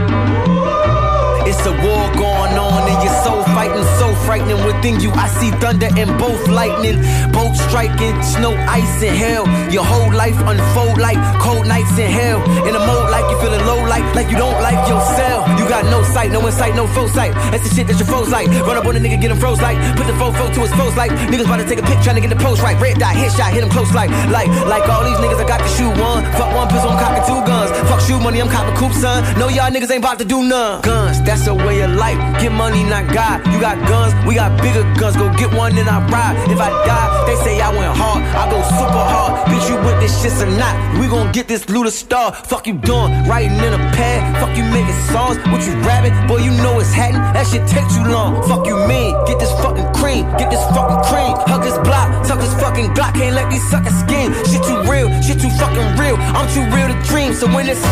It's 1.52 1.68
a 1.68 1.74
war 1.84 2.08
going 2.16 2.56
on 2.56 2.88
and 2.88 2.98
your 3.04 3.12
soul 3.20 3.44
fighting 3.52 3.84
so 4.00 4.08
frightening 4.24 4.64
within 4.64 5.00
you. 5.04 5.12
I 5.12 5.28
see 5.28 5.50
thunder 5.60 5.92
and 6.00 6.08
both 6.16 6.48
lightning, 6.48 6.96
both 7.28 7.52
striking, 7.68 8.16
snow, 8.24 8.56
ice, 8.64 9.04
and 9.04 9.12
hell. 9.12 9.44
Your 9.68 9.84
whole 9.84 10.08
life 10.16 10.34
unfold 10.48 10.96
like 10.96 11.20
cold 11.44 11.68
nights 11.68 11.92
in 12.00 12.08
hell. 12.08 12.40
In 12.64 12.72
a 12.74 12.80
mode 12.80 13.12
like 13.12 13.28
you 13.28 13.36
feeling 13.44 13.60
low, 13.68 13.84
like 13.84 14.02
like 14.16 14.32
you 14.32 14.38
don't 14.40 14.56
like 14.64 14.80
yourself. 14.88 15.44
You 15.60 15.68
got 15.68 15.84
no 15.92 16.02
sight, 16.02 16.32
no 16.32 16.40
insight, 16.40 16.74
no 16.74 16.86
foresight. 16.86 17.34
That's 17.52 17.68
the 17.68 17.74
shit 17.76 17.86
that 17.88 17.98
your 18.00 18.08
foes 18.08 18.30
like. 18.32 18.48
Run 18.64 18.78
up 18.80 18.86
on 18.86 18.96
a 18.96 18.98
nigga, 18.98 19.20
get 19.20 19.30
him 19.30 19.36
froze 19.36 19.60
like. 19.60 19.76
Put 19.94 20.06
the 20.08 20.16
fofo 20.16 20.48
to 20.56 20.60
his 20.64 20.72
foes 20.72 20.96
like. 20.96 21.12
Niggas 21.28 21.44
about 21.44 21.60
to 21.60 21.68
take 21.68 21.78
a 21.78 21.84
pic, 21.84 22.00
trying 22.00 22.16
to 22.16 22.24
get 22.24 22.32
the 22.32 22.40
post 22.40 22.62
right. 22.62 22.80
Red 22.80 22.96
dot, 22.96 23.14
hit 23.14 23.30
shot, 23.30 23.52
hit 23.52 23.62
him 23.62 23.68
close 23.68 23.92
like. 23.92 24.08
Like, 24.32 24.48
like 24.64 24.88
all 24.88 25.04
these 25.04 25.20
niggas, 25.20 25.36
I 25.36 25.46
got 25.46 25.60
to 25.60 25.68
shoot 25.68 25.92
one. 26.00 26.24
Fuck 26.32 26.48
one 26.56 26.68
pistol, 26.72 26.96
I'm 26.96 26.98
cocking 26.98 27.28
two 27.28 27.40
guns. 27.44 27.70
Fuck 27.92 28.00
shoe 28.00 28.18
money, 28.18 28.40
I'm 28.40 28.48
copping 28.48 28.74
coupe, 28.80 28.96
son. 28.96 29.20
No, 29.38 29.48
y'all 29.52 29.68
niggas 29.68 29.92
ain't 29.92 30.00
about 30.00 30.18
to 30.18 30.24
do 30.24 30.40
none. 30.42 30.80
Guns, 30.80 31.20
that's 31.20 31.41
a 31.46 31.54
way 31.54 31.80
of 31.82 31.92
life. 31.96 32.18
Get 32.40 32.52
money, 32.52 32.84
not 32.84 33.12
God. 33.12 33.46
You 33.52 33.60
got 33.60 33.76
guns, 33.88 34.12
we 34.26 34.34
got 34.34 34.60
bigger 34.60 34.82
guns. 34.98 35.16
Go 35.16 35.32
get 35.36 35.52
one 35.54 35.76
and 35.78 35.88
I 35.88 35.98
ride. 36.08 36.36
If 36.50 36.60
I 36.60 36.70
die, 36.86 37.08
they 37.26 37.36
say 37.44 37.60
I 37.60 37.70
went 37.70 37.96
hard. 37.96 38.22
I 38.22 38.50
go 38.50 38.58
super 38.78 39.04
hard. 39.14 39.46
Bitch, 39.48 39.68
you 39.68 39.76
with 39.86 39.98
this 40.00 40.12
shit 40.20 40.32
or 40.42 40.50
not? 40.58 40.74
We 41.00 41.08
gon' 41.08 41.32
get 41.32 41.48
this 41.48 41.64
to 41.66 41.90
star. 41.90 42.32
Fuck 42.32 42.66
you 42.66 42.74
doing? 42.74 43.10
Writing 43.28 43.56
in 43.56 43.72
a 43.74 43.82
pad. 43.96 44.20
Fuck 44.40 44.56
you 44.56 44.64
making 44.64 44.98
songs. 45.12 45.36
What 45.50 45.66
you 45.66 45.74
rapping? 45.82 46.14
Boy, 46.28 46.38
you 46.38 46.52
know 46.62 46.78
it's 46.78 46.92
hatting. 46.92 47.20
That 47.34 47.46
shit 47.46 47.66
take 47.66 47.88
too 47.90 48.04
long. 48.10 48.42
Fuck 48.48 48.66
you 48.66 48.76
mean? 48.86 49.12
Get 49.26 49.38
this 49.38 49.52
fucking 49.62 49.88
cream. 49.94 50.24
Get 50.38 50.50
this 50.50 50.64
fucking 50.74 51.02
cream. 51.10 51.34
Hug 51.50 51.62
this 51.62 51.78
block. 51.78 52.08
Tuck 52.26 52.38
this 52.38 52.54
fucking 52.60 52.94
block. 52.94 53.14
Can't 53.14 53.34
let 53.34 53.50
these 53.50 53.66
suckers 53.70 53.94
scheme. 54.04 54.32
Shit 54.50 54.62
too 54.64 54.80
real. 54.90 55.08
Shit 55.22 55.40
too 55.40 55.50
fucking 55.58 55.98
real. 55.98 56.16
I'm 56.36 56.48
too 56.54 56.64
real 56.74 56.88
to 56.88 56.98
dream. 57.08 57.34
So 57.34 57.46
when 57.46 57.68
it's 57.68 57.82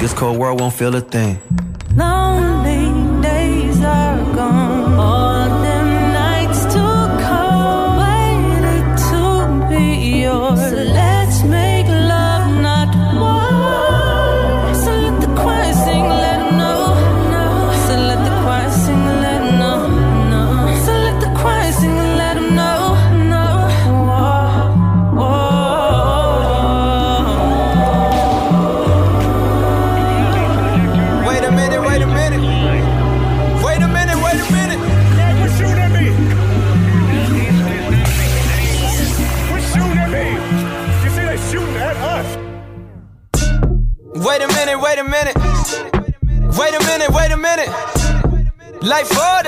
this 0.00 0.12
cold 0.12 0.38
world 0.38 0.60
won't 0.60 0.74
feel 0.74 0.94
a 0.94 1.00
thing. 1.00 1.40
Lonely 1.96 2.55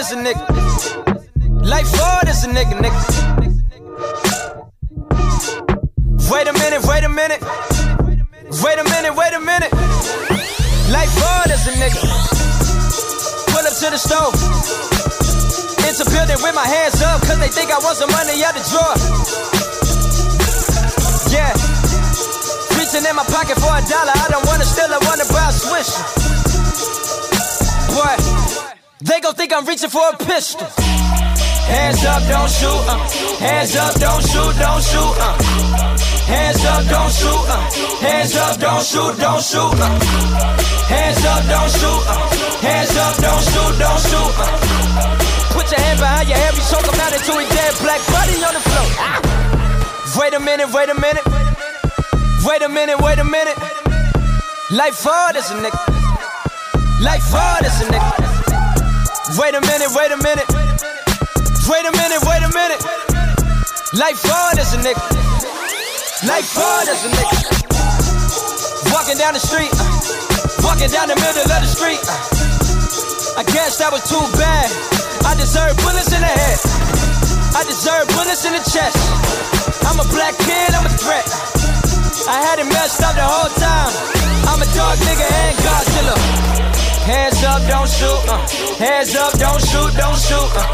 as 0.08 0.12
a 0.12 0.16
nigga. 0.16 0.44
Life 1.66 1.90
hard 1.92 2.28
as 2.28 2.44
a 2.44 2.48
nigga, 2.48 2.74
nigga. 2.80 3.00
Wait 6.30 6.48
a 6.48 6.52
minute, 6.52 6.82
wait 6.86 7.04
a 7.04 7.08
minute. 7.08 7.42
Wait 8.62 8.78
a 8.78 8.84
minute, 8.84 9.14
wait 9.14 9.34
a 9.34 9.40
minute. 9.40 9.72
Life 10.92 11.12
hard 11.20 11.50
as 11.50 11.66
a 11.68 11.72
nigga. 11.76 12.00
Pull 13.52 13.66
up 13.66 13.74
to 13.76 13.90
the 13.90 13.98
stove. 13.98 14.34
A 15.98 16.04
building 16.04 16.38
with 16.44 16.54
my 16.54 16.64
hands 16.64 17.02
up, 17.02 17.20
cause 17.22 17.40
they 17.40 17.48
think 17.48 17.72
I 17.72 17.78
want 17.82 17.96
some 17.96 18.10
money 18.12 18.44
out 18.44 18.54
the 18.54 18.62
drawer. 18.70 18.94
Yeah. 21.34 21.50
Reaching 22.78 23.04
in 23.04 23.16
my 23.16 23.24
pocket 23.24 23.58
for 23.58 23.74
a 23.74 23.82
dollar. 23.82 24.14
I 24.14 24.28
don't 24.30 24.46
wanna 24.46 24.64
steal, 24.64 24.86
I 24.86 25.00
wanna 25.02 25.26
buy 25.32 25.48
a 25.48 25.52
swish. 25.52 26.27
Gon' 29.28 29.36
think 29.36 29.52
I'm 29.52 29.66
reaching 29.66 29.90
for 29.90 30.08
a 30.08 30.16
pistol. 30.16 30.66
Hands 31.68 32.00
up, 32.04 32.22
don't 32.32 32.48
shoot. 32.48 32.82
Uh. 32.88 32.96
Hands 33.44 33.76
up, 33.76 33.94
don't 34.00 34.24
shoot, 34.24 34.52
don't 34.56 34.80
shoot. 34.80 35.14
Uh. 35.20 35.36
Hands 36.32 36.64
up, 36.64 36.82
don't 36.88 37.12
shoot. 37.12 37.44
Uh. 37.44 37.60
Hands 38.08 38.36
up, 38.36 38.56
don't 38.56 38.84
shoot, 38.90 39.12
don't 39.20 39.42
shoot. 39.44 39.74
Uh. 39.76 39.92
Hands 40.88 41.24
up, 41.28 41.42
don't 41.44 41.70
shoot. 41.76 42.02
Uh. 42.08 42.16
Hands 42.64 42.96
up, 42.96 43.14
don't 43.20 43.44
shoot, 43.52 43.72
don't 43.76 44.00
shoot. 44.08 44.32
Uh. 44.40 44.48
Put 45.52 45.66
your 45.72 45.80
hand 45.84 45.98
behind 46.00 46.28
your 46.28 46.38
head, 46.38 46.52
we 46.56 46.62
choke 46.72 46.88
him 46.88 46.96
out 46.96 47.12
into 47.12 47.32
a 47.36 47.44
dead 47.52 47.72
black 47.84 48.00
body 48.08 48.36
on 48.48 48.54
the 48.56 48.64
floor. 48.64 48.88
Ah. 48.96 49.20
Wait 50.16 50.32
a 50.32 50.40
minute, 50.40 50.72
wait 50.72 50.88
a 50.88 50.94
minute. 50.96 51.26
Wait 52.48 52.62
a 52.62 52.68
minute, 52.68 52.98
wait 53.04 53.18
a 53.18 53.24
minute. 53.24 53.58
Life 54.72 55.04
hard 55.04 55.36
as 55.36 55.50
a 55.50 55.56
nigga. 55.60 55.76
Life 57.04 57.28
hard 57.28 57.66
as 57.66 57.82
a 57.82 57.92
nigga. 57.92 58.27
Wait 59.36 59.52
a 59.52 59.60
minute, 59.60 59.92
wait 59.92 60.08
a 60.08 60.16
minute. 60.16 60.48
Wait 61.68 61.84
a 61.84 61.92
minute, 61.92 62.20
wait 62.24 62.40
a 62.40 62.48
minute. 62.48 62.80
Life 63.92 64.24
hard 64.24 64.56
as 64.56 64.72
a 64.72 64.80
nigga. 64.80 65.04
Life 66.24 66.48
hard 66.56 66.88
as 66.88 67.04
a 67.04 67.12
nigga. 67.12 67.36
Walking 68.88 69.20
down 69.20 69.36
the 69.36 69.44
street, 69.44 69.68
uh, 69.68 69.84
walking 70.64 70.88
down 70.88 71.12
the 71.12 71.18
middle 71.20 71.44
of 71.44 71.60
the 71.60 71.68
street. 71.68 72.00
uh, 72.08 72.16
I 73.36 73.44
guess 73.52 73.76
that 73.84 73.92
was 73.92 74.00
too 74.08 74.24
bad. 74.40 74.72
I 75.28 75.36
deserve 75.36 75.76
bullets 75.84 76.08
in 76.08 76.24
the 76.24 76.32
head. 76.32 76.58
I 77.52 77.68
deserve 77.68 78.08
bullets 78.16 78.48
in 78.48 78.56
the 78.56 78.64
chest. 78.64 78.96
I'm 79.84 80.00
a 80.00 80.08
black 80.08 80.40
kid, 80.40 80.72
I'm 80.72 80.88
a 80.88 80.94
threat. 80.96 81.28
I 82.24 82.40
had 82.48 82.64
it 82.64 82.68
messed 82.72 83.04
up 83.04 83.12
the 83.12 83.28
whole 83.28 83.52
time. 83.60 83.92
I'm 84.48 84.64
a 84.64 84.68
dark 84.72 84.96
nigga 85.04 85.28
and 85.28 85.56
Godzilla. 85.60 86.67
Hands 87.08 87.42
up, 87.42 87.64
don't 87.64 87.88
shoot. 87.88 88.20
Uh. 88.28 88.36
Hands 88.84 89.16
up, 89.16 89.32
don't 89.40 89.62
shoot, 89.64 89.92
don't 89.96 90.20
shoot. 90.20 90.50
Uh. 90.52 90.68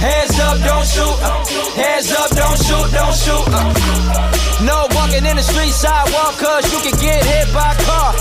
Hands 0.00 0.40
up, 0.40 0.56
don't 0.64 0.86
shoot. 0.88 1.16
Uh. 1.20 1.44
Hands 1.76 2.12
up, 2.16 2.30
don't 2.32 2.58
shoot, 2.64 2.88
don't 2.96 3.12
shoot. 3.12 3.44
Uh. 3.52 4.64
No 4.64 4.88
walking 4.96 5.20
in 5.20 5.36
the 5.36 5.44
street 5.44 5.76
sidewalk, 5.76 6.40
cause 6.40 6.64
you 6.72 6.80
can 6.80 6.96
get 6.96 7.20
hit 7.28 7.52
by 7.52 7.76
a 7.76 7.84
car. 7.84 8.16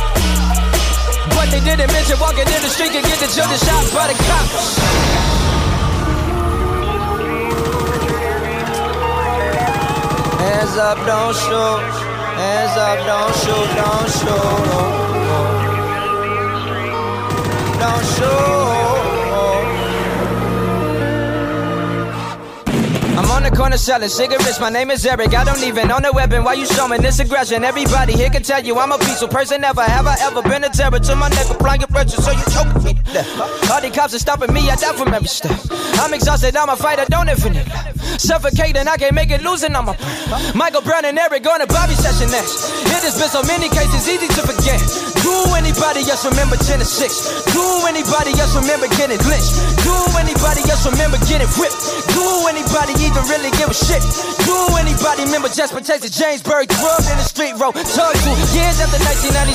But 1.31 1.47
they 1.47 1.63
didn't 1.63 1.93
mention 1.95 2.19
walking 2.19 2.43
in 2.43 2.59
the 2.59 2.71
street 2.75 2.91
can 2.91 3.03
get 3.07 3.19
the 3.23 3.31
judge 3.31 3.55
shot 3.55 3.87
by 3.95 4.11
the 4.11 4.17
cops. 4.19 4.63
Hands 10.43 10.75
up, 10.75 10.97
don't 11.07 11.35
shoot. 11.39 11.79
Hands 12.35 12.75
up, 12.83 12.99
don't 13.07 13.33
shoot, 13.39 13.67
don't 13.79 14.09
shoot. 14.19 15.62
I'm 23.15 23.29
on 23.29 23.43
the 23.43 23.51
corner 23.55 23.77
selling 23.77 24.07
cigarettes. 24.07 24.59
My 24.59 24.69
name 24.69 24.89
is 24.89 25.05
Eric. 25.05 25.33
I 25.33 25.43
don't 25.43 25.61
even 25.63 25.91
own 25.91 26.05
a 26.05 26.11
weapon. 26.13 26.45
Why 26.45 26.53
you 26.53 26.65
showing 26.65 27.01
this 27.01 27.19
aggression? 27.19 27.65
Everybody 27.65 28.13
here 28.13 28.29
can 28.29 28.41
tell 28.41 28.63
you 28.63 28.77
I'm 28.79 28.93
a 28.93 28.97
peaceful 28.97 29.27
person. 29.27 29.61
Never 29.61 29.83
have 29.83 30.07
I 30.07 30.15
ever 30.21 30.41
been 30.41 30.63
a 30.63 30.69
terror 30.69 30.99
to 30.99 31.15
my 31.15 31.27
neck. 31.29 31.49
Applying 31.49 31.81
pressure, 31.81 32.21
so 32.21 32.31
you 32.31 32.43
choke 32.53 32.83
me. 32.83 33.02
All 33.69 33.81
the 33.81 33.91
cops 33.93 34.13
are 34.15 34.19
stopping 34.19 34.53
me. 34.53 34.69
I 34.69 34.75
die 34.75 34.93
from 34.93 35.13
every 35.13 35.27
step. 35.27 35.59
I'm 36.01 36.13
exhausted. 36.13 36.55
I'm 36.55 36.69
a 36.69 36.75
fighter. 36.75 37.05
Don't 37.09 37.29
infinite. 37.29 37.67
Suffocating. 38.17 38.87
I 38.87 38.97
can't 38.97 39.13
make 39.13 39.29
it. 39.31 39.43
Losing. 39.43 39.75
I'm 39.75 39.87
a 39.87 39.95
Michael 40.55 40.81
Brown 40.81 41.05
and 41.05 41.17
Eric 41.19 41.45
on 41.45 41.61
a 41.61 41.67
Bobby 41.67 41.93
session 41.93 42.31
next. 42.31 42.71
It 42.89 43.03
has 43.03 43.19
been 43.19 43.29
so 43.29 43.43
many 43.43 43.69
cases. 43.69 44.07
Easy 44.07 44.27
to 44.27 44.41
forget. 44.47 44.79
Do 45.21 45.31
anybody 45.55 46.03
else 46.09 46.25
remember 46.25 46.57
10 46.57 46.79
to 46.79 46.87
6? 46.87 47.53
Do 47.53 47.63
anybody 47.87 48.33
else 48.39 48.55
remember 48.55 48.87
getting 48.99 49.19
lynched? 49.29 49.55
Do 49.83 49.95
anybody 50.19 50.63
else 50.67 50.83
remember 50.83 51.19
getting 51.29 51.47
whipped? 51.59 51.79
Do 52.11 52.25
anybody 52.49 52.97
even 53.03 53.23
really 53.29 53.51
give 53.55 53.69
a 53.69 53.77
shit? 53.77 54.03
Do 54.43 54.57
anybody 54.79 55.23
remember 55.29 55.47
Jasper 55.53 55.79
Texas 55.79 56.11
James 56.17 56.41
Byrd 56.41 56.67
drugged 56.67 57.07
in 57.07 57.17
the 57.19 57.27
street 57.27 57.55
road? 57.61 57.77
Told 57.93 58.15
you 58.25 58.33
years 58.57 58.81
after 58.81 58.99
1996. 58.99 59.52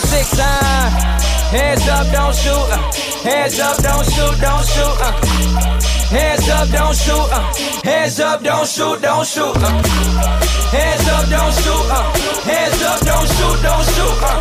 Uh, 1.49 1.57
hands 1.57 1.89
up, 1.89 2.07
don't 2.13 2.35
shoot. 2.35 2.53
Uh, 2.53 2.77
hands 3.25 3.61
up, 3.61 3.77
don't 3.81 4.05
shoot, 4.05 4.37
don't 4.41 4.65
shoot. 4.69 4.97
Uh, 5.01 5.13
hands 6.13 6.49
up, 6.49 6.69
don't 6.69 6.97
shoot. 6.97 7.29
Uh, 7.33 7.41
hands 7.85 8.21
up, 8.21 8.43
don't 8.43 8.69
shoot, 8.69 9.01
don't 9.01 9.27
shoot. 9.27 9.57
Uh, 9.57 9.73
hands 10.77 11.09
up, 11.09 11.25
don't 11.29 11.53
shoot. 11.57 11.87
Uh, 11.89 12.05
hands 12.45 12.83
up, 12.83 13.01
don't 13.01 13.29
shoot, 13.29 13.59
don't 13.65 13.85
shoot. 13.97 14.19
Uh, 14.21 14.37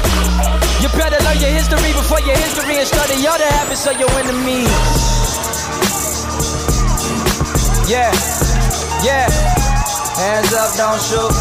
you 0.82 0.90
better 1.00 1.24
learn 1.24 1.40
your 1.40 1.52
history 1.52 1.92
before 1.96 2.20
your 2.22 2.36
history 2.36 2.76
and 2.76 2.88
study 2.88 3.26
all 3.28 3.38
the 3.38 3.48
habits 3.56 3.88
of 3.88 4.00
your 4.00 4.12
enemies. 4.20 4.68
Yeah, 7.88 8.12
yeah. 9.04 9.32
Hands 10.20 10.54
up, 10.54 10.76
don't 10.76 11.00
shoot. 11.00 11.32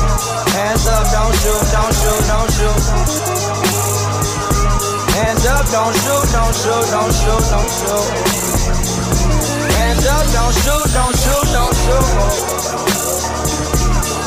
Hands 0.55 0.87
up, 0.87 1.05
don't 1.11 1.35
shoot, 1.42 1.62
don't 1.74 1.94
shoot, 1.94 2.22
don't 2.31 2.50
shoot. 2.55 3.26
Hands 5.16 5.46
up, 5.46 5.64
don't 5.72 5.96
shoot, 5.96 6.29
don't 6.29 6.52
shoot, 6.52 6.87
don't 6.92 7.09
shoot, 7.09 7.44
don't 7.48 7.70
shoot. 7.72 8.05
Hands 9.72 10.07
up, 10.12 10.26
don't 10.37 10.52
shoot, 10.61 10.92
don't 10.92 11.16
shoot, 11.16 11.46
don't 11.57 11.74
shoot. 11.81 12.05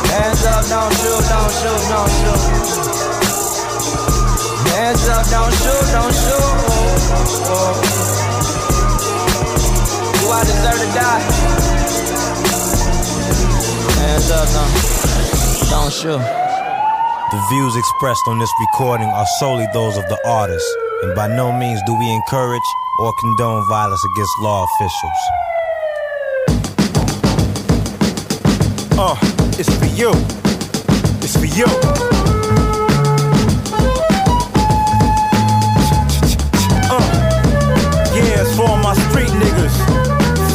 Hands 0.10 0.46
up, 0.50 0.66
don't 0.66 0.94
shoot, 0.98 1.22
don't 1.30 1.52
shoot, 1.60 1.82
don't 1.94 2.10
shoot. 2.18 2.42
Hands 4.74 5.06
up, 5.10 5.26
don't 5.30 5.54
shoot, 5.62 5.86
don't 5.94 6.16
shoot. 6.22 6.58
Do 10.18 10.26
I 10.32 10.42
deserve 10.44 10.80
to 10.82 10.88
die? 10.98 11.22
Hands 14.02 14.30
up, 14.32 14.48
no. 14.58 14.64
Don't 15.70 15.94
shoot. 15.94 16.49
The 17.32 17.46
views 17.48 17.76
expressed 17.76 18.28
on 18.28 18.40
this 18.40 18.50
recording 18.60 19.06
are 19.06 19.26
solely 19.40 19.68
those 19.72 19.98
of 19.98 20.04
the 20.10 20.18
artist, 20.26 20.66
and 21.04 21.14
by 21.14 21.28
no 21.28 21.52
means 21.52 21.80
do 21.86 21.94
we 21.94 22.12
encourage 22.12 22.68
or 23.00 23.14
condone 23.20 23.68
violence 23.70 24.04
against 24.04 24.32
law 24.40 24.66
officials. 24.66 25.22
Uh, 28.98 29.16
it's 29.60 29.70
for 29.78 29.86
you. 29.94 30.10
It's 31.22 31.38
for 31.38 31.46
you. 31.46 31.70
Uh, 36.90 37.06
yeah, 38.18 38.42
it's 38.42 38.56
for 38.58 38.76
my 38.82 38.96
street 39.06 39.30
niggas. 39.38 39.76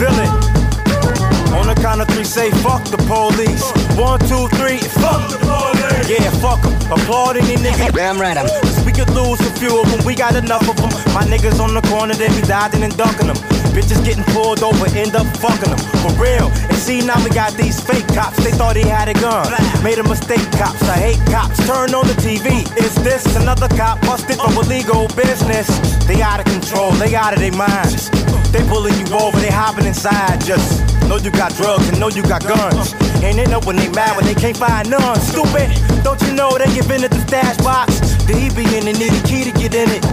Feel 0.00 0.18
it. 0.18 1.54
On 1.54 1.68
the 1.68 1.74
count 1.80 2.00
of 2.00 2.08
three, 2.08 2.24
say 2.24 2.50
fuck 2.50 2.82
the 2.86 2.98
police. 3.06 3.83
One, 3.96 4.18
two, 4.26 4.48
three, 4.58 4.78
fuck 4.78 5.30
the 5.30 5.38
police. 5.38 6.10
Yeah, 6.10 6.30
fuck 6.42 6.60
them. 6.62 6.74
Applaud 6.90 7.36
any 7.36 7.54
nigga. 7.56 7.94
Damn 7.94 8.18
right, 8.20 8.36
I'm. 8.36 8.46
We 8.84 8.92
could 8.92 9.08
lose 9.10 9.40
a 9.40 9.50
few 9.54 9.80
of 9.80 9.90
them, 9.90 10.04
we 10.04 10.14
got 10.14 10.34
enough 10.34 10.68
of 10.68 10.76
them. 10.76 10.90
My 11.14 11.22
niggas 11.22 11.60
on 11.60 11.74
the 11.74 11.80
corner, 11.82 12.14
they 12.14 12.28
be 12.28 12.42
dodging 12.42 12.82
and 12.82 12.94
ducking 12.96 13.28
them. 13.28 13.36
Bitches 13.70 14.04
getting 14.04 14.24
pulled 14.34 14.62
over, 14.62 14.86
end 14.98 15.14
up 15.14 15.26
fucking 15.38 15.70
them. 15.70 15.78
For 16.02 16.12
real. 16.20 16.50
And 16.50 16.76
see, 16.76 17.00
now 17.06 17.22
we 17.22 17.30
got 17.30 17.54
these 17.54 17.80
fake 17.80 18.06
cops. 18.08 18.42
They 18.42 18.50
thought 18.50 18.76
he 18.76 18.82
had 18.82 19.08
a 19.08 19.14
gun. 19.14 19.46
Made 19.82 19.98
a 19.98 20.02
mistake, 20.02 20.42
cops. 20.58 20.82
I 20.82 20.98
hate 20.98 21.22
cops. 21.30 21.56
Turn 21.66 21.94
on 21.94 22.06
the 22.06 22.14
TV. 22.18 22.66
Is 22.76 22.94
this 23.02 23.24
another 23.36 23.68
cop 23.68 24.00
busted 24.02 24.36
for 24.36 24.62
illegal 24.62 25.06
business? 25.14 25.66
They 26.06 26.20
out 26.20 26.40
of 26.40 26.46
control, 26.46 26.90
they 26.92 27.14
out 27.14 27.32
of 27.32 27.38
their 27.38 27.52
minds. 27.52 28.10
They 28.50 28.62
pulling 28.68 28.94
you 28.98 29.06
over, 29.14 29.38
they 29.40 29.50
hopping 29.50 29.86
inside. 29.86 30.44
Just 30.44 30.82
know 31.08 31.16
you 31.16 31.30
got 31.30 31.54
drugs 31.54 31.88
and 31.88 31.98
know 31.98 32.08
you 32.08 32.22
got 32.22 32.42
guns. 32.42 32.94
And 33.24 33.38
they 33.38 33.46
know 33.46 33.60
when 33.60 33.76
they 33.76 33.88
mad 33.88 34.16
when 34.16 34.26
they 34.26 34.34
can't 34.34 34.56
find 34.56 34.90
none. 34.90 35.18
Stupid. 35.20 35.72
Don't 36.04 36.20
you 36.22 36.34
know 36.34 36.58
they 36.58 36.68
give 36.74 36.90
in 36.90 37.02
at 37.02 37.10
the 37.10 37.20
stash 37.26 37.56
box? 37.64 37.98
The 38.26 38.36
he 38.36 38.50
be 38.52 38.64
in 38.76 38.86
and 38.86 38.98
need 38.98 39.12
a 39.12 39.22
key 39.26 39.44
to 39.44 39.52
get 39.52 39.74
in 39.74 39.88
it. 39.88 40.04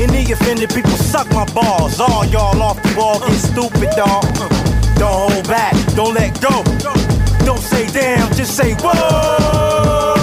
Any 0.00 0.32
offended 0.32 0.70
people 0.70 0.96
suck 0.96 1.28
my 1.32 1.44
balls. 1.52 2.00
All 2.00 2.24
y'all 2.24 2.60
off 2.62 2.82
the 2.82 2.94
wall 2.96 3.20
get 3.20 3.36
stupid, 3.36 3.90
dog. 3.94 4.24
Don't 4.96 5.30
hold 5.32 5.46
back, 5.46 5.74
don't 5.94 6.14
let 6.14 6.40
go. 6.40 6.64
Don't 7.44 7.60
say 7.60 7.86
damn, 7.88 8.32
just 8.32 8.56
say 8.56 8.72
whoa. 8.80 10.15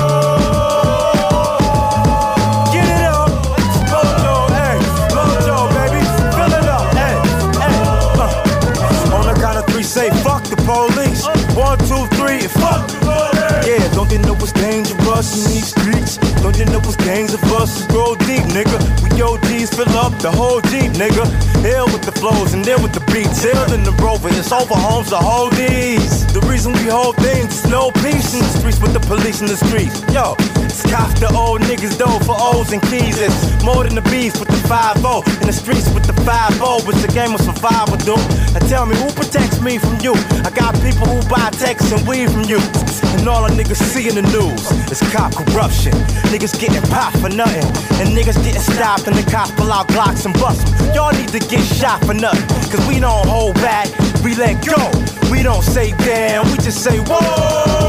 They 14.13 14.28
know 14.28 14.36
it's 14.36 14.52
dangerous? 14.54 14.93
us 15.13 15.38
in 15.38 15.54
these 15.54 15.69
streets. 15.69 16.17
Don't 16.41 16.58
you 16.58 16.65
know 16.65 16.82
it's 16.84 16.97
gangs 16.97 17.34
of 17.34 17.43
us 17.54 17.86
grow 17.88 18.15
deep, 18.28 18.45
nigga? 18.54 18.78
We 19.02 19.10
OGs 19.21 19.69
fill 19.73 19.89
up 19.97 20.13
the 20.19 20.32
whole 20.32 20.62
Jeep, 20.73 20.91
nigga. 20.97 21.26
Hell 21.62 21.86
with 21.88 22.04
the 22.04 22.12
flows 22.12 22.54
and 22.54 22.63
then 22.65 22.82
with 22.82 22.93
the 22.93 23.04
beats. 23.12 23.43
Hell 23.43 23.71
in 23.73 23.84
the 23.84 23.93
rover, 24.04 24.30
it's 24.30 24.52
over 24.52 24.76
homes 24.76 25.10
the 25.10 25.17
whole 25.17 25.49
these. 25.49 26.26
The 26.34 26.41
reason 26.49 26.73
we 26.73 26.86
hold 26.89 27.15
things 27.17 27.63
is 27.63 27.65
no 27.69 27.91
peace 28.04 28.34
in 28.34 28.41
the 28.41 28.54
streets 28.60 28.80
with 28.82 28.93
the 28.93 28.99
police 28.99 29.41
in 29.41 29.47
the 29.47 29.58
streets. 29.58 30.02
Yo, 30.13 30.36
it's 30.65 30.84
the 30.84 31.30
old 31.34 31.62
niggas 31.62 31.97
though 31.97 32.19
for 32.26 32.36
O's 32.38 32.71
and 32.73 32.82
keys. 32.89 33.19
It's 33.19 33.63
more 33.63 33.84
than 33.84 33.95
the 33.95 34.06
beef 34.10 34.38
with 34.39 34.49
the 34.49 34.62
5 34.67 34.97
in 35.41 35.47
the 35.47 35.54
streets 35.54 35.88
with 35.93 36.06
the 36.06 36.17
5 36.26 36.60
It's 36.89 37.04
a 37.04 37.12
game 37.13 37.34
of 37.34 37.41
survival, 37.41 37.97
dude. 37.97 38.19
Now 38.54 38.65
tell 38.67 38.86
me 38.86 38.95
who 38.95 39.10
protects 39.13 39.62
me 39.62 39.78
from 39.78 39.99
you? 40.02 40.13
I 40.43 40.52
got 40.52 40.73
people 40.82 41.06
who 41.08 41.21
buy 41.30 41.49
texts 41.52 41.91
and 41.91 42.02
weed 42.08 42.30
from 42.32 42.43
you. 42.43 42.60
And 43.18 43.28
all 43.28 43.48
the 43.48 43.54
niggas 43.54 43.82
see 43.82 44.08
in 44.08 44.16
the 44.16 44.22
news 44.22 44.63
is 44.92 45.02
cop 45.12 45.34
corruption. 45.36 45.94
Niggas 46.32 46.60
getting 46.60 46.82
popped 46.89 47.18
for 47.18 47.30
nothing. 47.30 47.66
And 48.00 48.16
niggas 48.18 48.44
getting 48.44 48.62
stopped 48.62 49.08
and 49.08 49.16
the 49.16 49.30
cops 49.30 49.52
pull 49.52 49.72
out 49.72 49.88
blocks 49.88 50.26
and 50.26 50.34
bust. 50.36 50.68
Y'all 50.96 51.13
need 51.13 51.30
to 51.30 51.39
get 51.39 51.62
shot 51.62 52.04
for 52.06 52.13
nothing. 52.13 52.48
Cause 52.72 52.86
we 52.88 53.00
don't 53.00 53.28
hold 53.28 53.56
back, 53.56 53.88
we 54.24 54.36
let 54.36 54.66
go. 54.66 54.92
We 55.32 55.44
don't 55.44 55.63
say 55.63 55.92
damn, 55.98 56.46
we 56.52 56.58
just 56.58 56.84
say 56.84 57.00
whoa. 57.00 57.83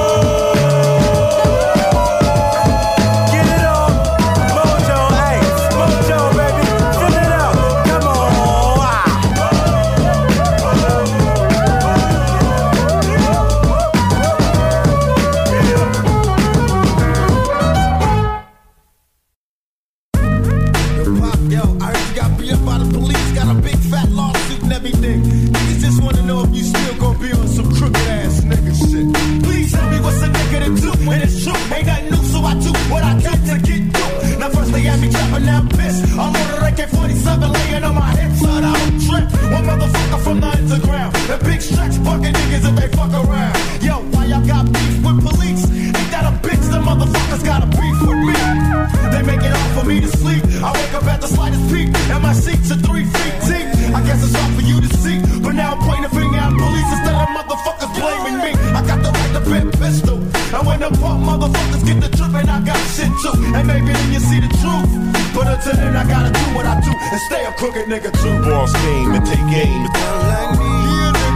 And 60.85 60.97
when 61.01 61.01
the 61.01 61.01
pump 61.01 61.25
motherfuckers 61.25 61.85
get 61.87 62.01
the 62.01 62.09
tripping, 62.17 62.49
I 62.49 62.61
got 62.61 62.77
shit 62.93 63.09
too. 63.23 63.33
And 63.57 63.67
maybe 63.67 63.93
then 63.93 64.13
you 64.13 64.21
see 64.21 64.41
the 64.41 64.49
truth, 64.61 64.91
but 65.35 65.47
until 65.49 65.77
then 65.77 65.97
I 65.97 66.05
gotta 66.05 66.31
do 66.33 66.45
what 66.55 66.67
I 66.67 66.81
do 66.81 66.93
and 66.93 67.21
stay 67.29 67.45
a 67.45 67.53
crooked 67.53 67.87
nigga 67.89 68.13
true. 68.21 68.39
Boss 68.45 68.73
game 68.85 69.13
and 69.13 69.25
take 69.25 69.47
game. 69.49 69.87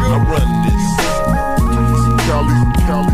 I 0.08 0.16
run 0.28 0.48
this. 0.64 0.84
Cali, 2.28 2.58
Cali. 2.84 3.12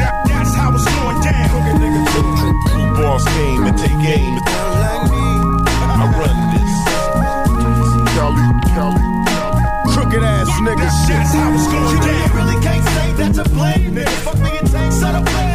That, 0.00 0.14
that's 0.28 0.54
how 0.56 0.72
it's 0.72 0.84
going 0.84 1.20
down. 1.20 1.48
Crooked 1.52 1.76
nigga 1.80 2.00
true. 2.12 2.24
Boss 2.96 3.24
game 3.36 3.64
and 3.68 3.76
take 3.76 3.98
game. 4.00 4.36
I 5.92 6.04
run 6.16 6.36
this. 6.56 6.72
Cali, 8.16 8.46
Cali. 8.72 9.04
Crooked 9.92 10.22
ass 10.24 10.48
nigga 10.64 10.88
shit. 11.04 11.16
That's 11.16 11.34
how 11.34 11.52
it's 11.52 11.68
going 11.68 12.00
down. 12.00 12.16
You 12.16 12.34
really 12.36 12.58
can't 12.64 12.84
say 12.84 13.12
that 13.20 13.32
to 13.34 13.44
blame 13.50 13.94
me. 13.94 14.04
Fuck 14.24 14.38
me 14.38 14.56
and 14.56 14.70
take 14.70 14.92
set 14.92 15.14
up 15.14 15.26
Time 15.26 15.34
to 15.34 15.45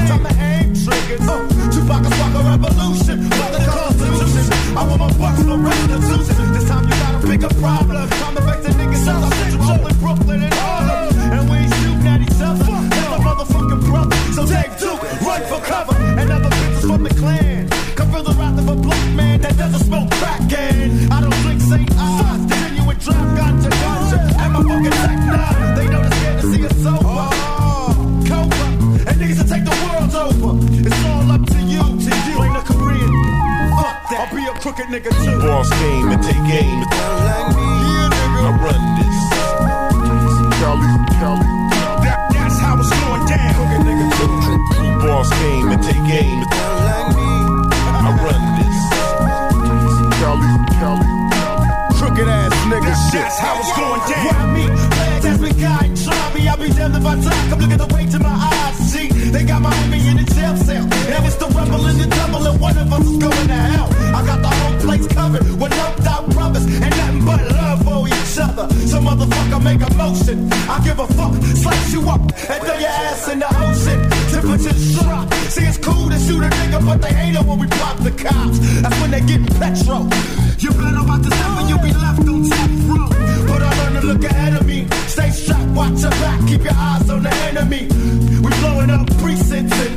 triggers. 1.17 1.29
Uh, 1.29 1.71
Tupac 1.71 2.05
is 2.05 2.19
a 2.19 2.43
revolution. 2.43 3.29
Fuck 3.29 3.51
the 3.51 3.59
constitution. 3.65 4.77
I 4.77 4.87
want 4.87 4.99
my 4.99 5.11
bucks 5.17 5.43
for 5.43 5.57
restitution. 5.57 6.53
This 6.53 6.67
time 6.67 6.83
you 6.83 6.89
gotta 6.89 7.27
pick 7.27 7.43
a 7.43 7.53
problem. 7.55 8.09
Time 8.09 8.35
to 8.35 8.41
make 8.41 8.61
the 8.63 8.69
niggas 8.69 9.07
out 9.07 9.23
of 9.23 9.33
Central 9.33 9.87
in 9.87 9.97
Brooklyn 9.99 10.43
and 10.43 10.53
Harlem. 10.53 11.19
And 11.31 11.49
we 11.49 11.57
ain't 11.57 11.73
shooting 11.75 12.07
at 12.07 12.21
each 12.21 12.41
other. 12.41 12.65
A 12.65 13.19
motherfucking 13.19 13.85
brother. 13.85 14.15
So 14.33 14.45
Dave 14.45 14.77
Duke, 14.79 15.01
run 15.21 15.41
for 15.47 15.59
cover. 15.65 15.95
And 15.95 16.31
other 16.31 16.49
bitches 16.49 16.87
from 16.87 17.03
the 17.03 17.09
Klan. 17.09 17.69
Come 17.95 18.11
feel 18.11 18.23
the 18.23 18.33
wrath 18.33 18.57
of 18.59 18.69
a 18.69 18.75
black 18.75 19.15
man 19.15 19.41
that 19.41 19.57
doesn't 19.57 19.85
smoke 19.85 20.09
crack. 20.11 20.41
And 20.53 21.10
crooked 34.73 34.91
nigga 34.91 35.11
too. 35.23 35.39
Boss 35.39 35.69
game 35.69 36.09
and 36.11 36.23
take 36.23 36.43
game. 36.47 36.83
I 36.91 38.49
run 38.63 38.81
this. 38.95 39.19
Cali, 40.59 40.87
Cali. 41.19 41.47
That, 42.03 42.19
that's 42.31 42.57
how 42.59 42.79
it's 42.79 42.89
going 43.03 43.25
down. 43.27 43.51
Crooked 43.55 43.83
nigga 43.83 44.07
too. 44.15 44.31
Boss 45.03 45.29
game 45.43 45.67
and 45.75 45.83
take 45.83 46.03
game. 46.07 46.43
I 47.99 48.15
run 48.23 48.43
this. 48.59 48.79
Cali, 50.23 50.51
Cali. 50.79 51.09
Crooked 51.99 52.27
ass 52.27 52.55
nigga 52.71 52.93
shit. 53.11 53.21
That's 53.21 53.39
how 53.39 53.59
it's 53.59 53.73
going 53.75 54.01
down. 54.07 54.23
Why 54.25 54.45
me? 54.55 54.65
Flags 54.71 55.25
ask 55.25 55.41
me, 55.41 55.51
God, 55.59 55.87
try 55.99 56.33
me. 56.33 56.47
I'll 56.47 56.57
be 56.57 56.69
damned 56.71 56.95
if 56.95 57.05
I 57.05 57.15
talk. 57.19 57.49
Come 57.49 57.59
look 57.59 57.71
at 57.71 57.79
the 57.79 57.93
way 57.93 58.05
to 58.07 58.19
my 58.19 58.31
eyes. 58.31 58.77
See, 58.91 59.07
they 59.07 59.43
got 59.43 59.61
my 59.61 59.71
homie 59.71 60.07
in 60.09 60.17
the 60.17 60.23
jail 60.31 60.55
cell. 60.55 60.85
Now 61.11 61.25
it's 61.27 61.35
the 61.35 61.47
rebel 61.47 61.85
and 61.85 61.99
the 61.99 62.07
devil, 62.07 62.47
and 62.47 62.59
one 62.59 62.77
of 62.77 62.93
us 62.93 63.05
is 63.05 63.17
going 63.17 63.47
to 63.47 63.53
hell. 63.53 64.00
I 64.13 64.25
got 64.25 64.41
the 64.41 64.49
whole 64.49 64.79
place 64.81 65.07
covered 65.07 65.43
with 65.43 65.71
no 65.71 65.87
doubt 66.03 66.29
brothers 66.31 66.65
and 66.65 66.89
nothing 66.97 67.25
but 67.25 67.41
love 67.51 67.83
for 67.83 68.07
each 68.07 68.37
other. 68.37 68.67
So 68.87 68.99
motherfucker 68.99 69.63
make 69.63 69.81
a 69.81 69.93
motion. 69.95 70.51
I 70.69 70.83
give 70.83 70.99
a 70.99 71.07
fuck, 71.07 71.33
slice 71.55 71.93
you 71.93 72.01
up 72.09 72.21
and 72.21 72.59
throw 72.63 72.77
your 72.77 72.89
ass 72.89 73.29
in 73.29 73.39
the 73.39 73.49
ocean. 73.63 73.99
Temperatures 74.31 74.99
drop. 74.99 75.33
See, 75.53 75.63
it's 75.63 75.77
cool 75.77 76.09
to 76.09 76.17
shoot 76.19 76.43
a 76.43 76.49
nigga, 76.49 76.85
but 76.85 77.01
they 77.01 77.13
hate 77.13 77.35
it 77.35 77.45
when 77.45 77.59
we 77.59 77.67
pop 77.67 77.97
the 77.99 78.11
cops. 78.11 78.59
That's 78.81 78.99
when 79.01 79.11
they 79.11 79.21
get 79.21 79.41
petrol. 79.59 80.07
You 80.57 80.71
better 80.71 81.01
about 81.03 81.25
step 81.25 81.57
and 81.59 81.69
you'll 81.69 81.79
be 81.79 81.93
left 81.93 82.27
on 82.27 82.49
top 82.49 82.69
row. 82.85 83.09
But 83.47 83.63
I 83.63 83.71
learn 83.79 84.01
to 84.01 84.07
look 84.07 84.23
ahead 84.23 84.53
of 84.53 84.65
me. 84.67 84.87
Stay 85.07 85.29
strapped, 85.29 85.71
watch 85.71 86.01
your 86.01 86.11
back, 86.21 86.39
keep 86.47 86.63
your 86.63 86.73
eyes 86.75 87.09
on 87.09 87.23
the 87.23 87.33
enemy. 87.49 87.87
We 88.41 88.49
blowing 88.59 88.89
up 88.89 89.07
precincts 89.17 89.90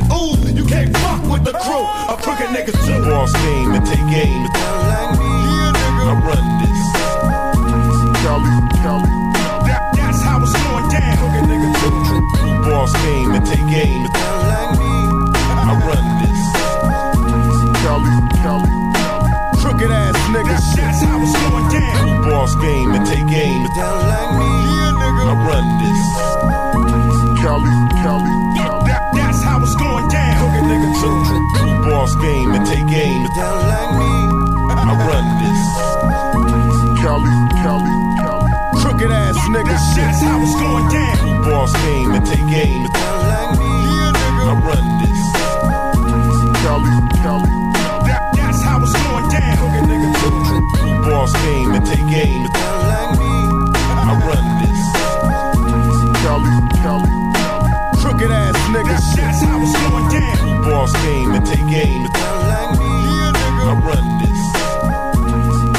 game. 61.74 62.06
But 62.06 62.14
you 62.14 62.38
like 62.54 62.72
me, 62.78 62.90
yeah, 63.10 63.66
I 63.66 63.74
run 63.88 64.06
this. 64.22 64.40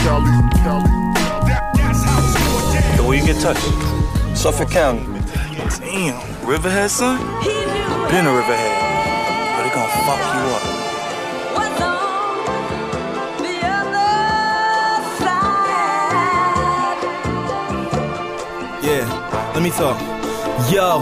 Cali, 0.04 0.34
Cali. 0.62 0.92
That, 1.48 1.64
that's 1.76 2.04
how 2.04 2.20
it's 2.20 2.36
going 2.36 2.68
down. 2.74 3.14
You 3.16 3.24
get 3.26 3.40
touched? 3.42 4.38
Suffolk 4.38 4.70
County. 4.70 5.06
Damn, 5.80 6.20
Riverhead, 6.46 6.92
son? 6.92 7.18
Been 8.12 8.28
a 8.28 8.34
Riverhead. 8.36 8.76
But 9.56 9.62
they 9.64 9.72
gonna 9.74 10.04
fuck 10.06 10.22
you 10.36 10.44
up. 10.56 10.64
Yeah, 18.86 19.06
let 19.56 19.64
me 19.64 19.72
talk. 19.72 19.98
Yo, 20.72 21.02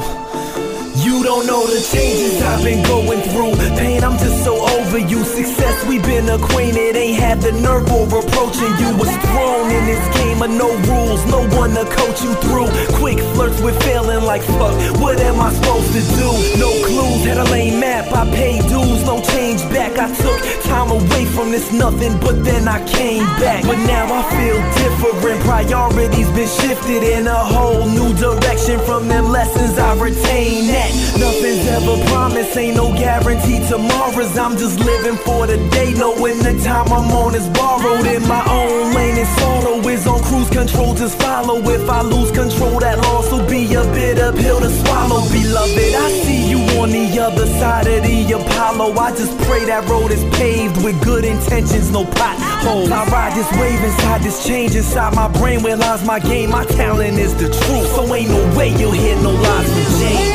you 1.03 1.21
don't 1.21 1.45
know 1.45 1.67
the 1.67 1.81
changes 1.91 2.41
I've 2.41 2.63
been 2.63 2.81
going 2.83 3.19
through. 3.35 3.55
Pain, 3.75 4.03
I'm 4.05 4.17
just 4.17 4.43
so 4.43 4.55
over 4.79 4.97
you. 4.97 5.23
Success, 5.25 5.85
we've 5.85 6.01
been 6.03 6.29
acquainted. 6.29 6.95
Ain't 6.95 7.19
had 7.19 7.41
the 7.41 7.51
nerve 7.51 7.91
over 7.91 8.19
approaching 8.19 8.71
you. 8.79 8.95
Was 8.95 9.11
thrown 9.27 9.67
in 9.69 9.85
this 9.85 10.03
game 10.15 10.41
of 10.41 10.51
no 10.51 10.71
rules, 10.87 11.25
no 11.27 11.43
one 11.59 11.71
to 11.75 11.83
coach 11.91 12.23
you 12.23 12.33
through. 12.47 12.71
Quick 12.99 13.19
flirts 13.35 13.59
with 13.61 13.75
failing 13.83 14.23
like 14.23 14.43
fuck. 14.43 14.75
What 15.03 15.19
am 15.19 15.41
I 15.41 15.51
supposed 15.51 15.91
to 15.91 16.01
do? 16.15 16.29
No 16.55 16.71
clues, 16.87 17.25
had 17.27 17.37
a 17.37 17.43
lame 17.51 17.81
map. 17.81 18.07
I 18.13 18.23
paid 18.31 18.63
dues, 18.71 19.03
no 19.03 19.21
change 19.35 19.59
back. 19.75 19.99
I 19.99 20.07
took 20.15 20.39
time 20.63 20.89
away 20.89 21.25
from 21.25 21.51
this 21.51 21.71
nothing, 21.73 22.17
but 22.19 22.45
then 22.45 22.67
I 22.67 22.79
came 22.87 23.25
back. 23.43 23.63
But 23.63 23.79
now 23.83 24.07
I 24.07 24.23
feel 24.31 24.59
different. 24.79 25.43
Priorities 25.43 26.29
been 26.31 26.47
shifted 26.47 27.03
in 27.03 27.27
a 27.27 27.43
whole 27.53 27.85
new 27.87 28.13
direction 28.15 28.79
from 28.87 29.09
them 29.09 29.25
lessons 29.25 29.77
I 29.77 29.93
retained. 29.99 30.92
Nothing's 31.17 31.65
ever 31.67 31.95
promised, 32.09 32.57
ain't 32.57 32.77
no 32.77 32.93
guarantee 32.93 33.59
tomorrow's. 33.67 34.37
I'm 34.37 34.57
just 34.57 34.79
living 34.79 35.17
for 35.17 35.47
the 35.47 35.57
day, 35.69 35.93
knowing 35.93 36.39
the 36.39 36.53
time 36.63 36.87
I'm 36.91 37.11
on 37.11 37.35
is 37.35 37.47
borrowed 37.49 38.05
in 38.05 38.27
my 38.27 38.43
own 38.49 38.93
lane. 38.93 39.17
And 39.17 39.27
sorrow 39.39 39.77
is 39.87 40.05
on 40.07 40.21
cruise 40.23 40.49
control, 40.49 40.93
just 40.95 41.21
follow. 41.21 41.57
If 41.69 41.89
I 41.89 42.01
lose 42.01 42.31
control, 42.31 42.79
that 42.79 42.97
loss 42.99 43.31
will 43.31 43.47
be 43.49 43.73
a 43.73 43.83
bitter 43.93 44.31
pill 44.33 44.59
to 44.59 44.69
swallow. 44.69 45.21
Beloved, 45.29 45.95
I 46.05 46.09
see 46.23 46.49
you 46.49 46.59
on 46.79 46.89
the 46.89 47.19
other 47.19 47.47
side 47.59 47.87
of 47.87 48.03
the 48.03 48.33
Apollo. 48.33 48.93
I 48.97 49.11
just 49.15 49.37
pray 49.47 49.65
that 49.65 49.87
road 49.87 50.11
is 50.11 50.23
paved 50.35 50.83
with 50.83 51.01
good 51.03 51.25
intentions, 51.25 51.91
no 51.91 52.05
potholes. 52.05 52.91
I 52.91 53.05
ride 53.09 53.35
this 53.35 53.49
wave 53.59 53.81
inside 53.83 54.21
this 54.21 54.45
change 54.45 54.75
inside 54.75 55.15
my 55.15 55.27
brain 55.27 55.61
where 55.63 55.77
lies 55.77 56.05
my 56.05 56.19
game. 56.19 56.51
My 56.51 56.65
talent 56.65 57.17
is 57.17 57.33
the 57.35 57.49
truth, 57.49 57.87
so 57.95 58.13
ain't 58.13 58.29
no 58.29 58.57
way 58.57 58.69
you'll 58.69 58.91
hear 58.91 59.15
no 59.21 59.31
lies 59.31 59.67
from 59.71 59.99
James. 59.99 60.32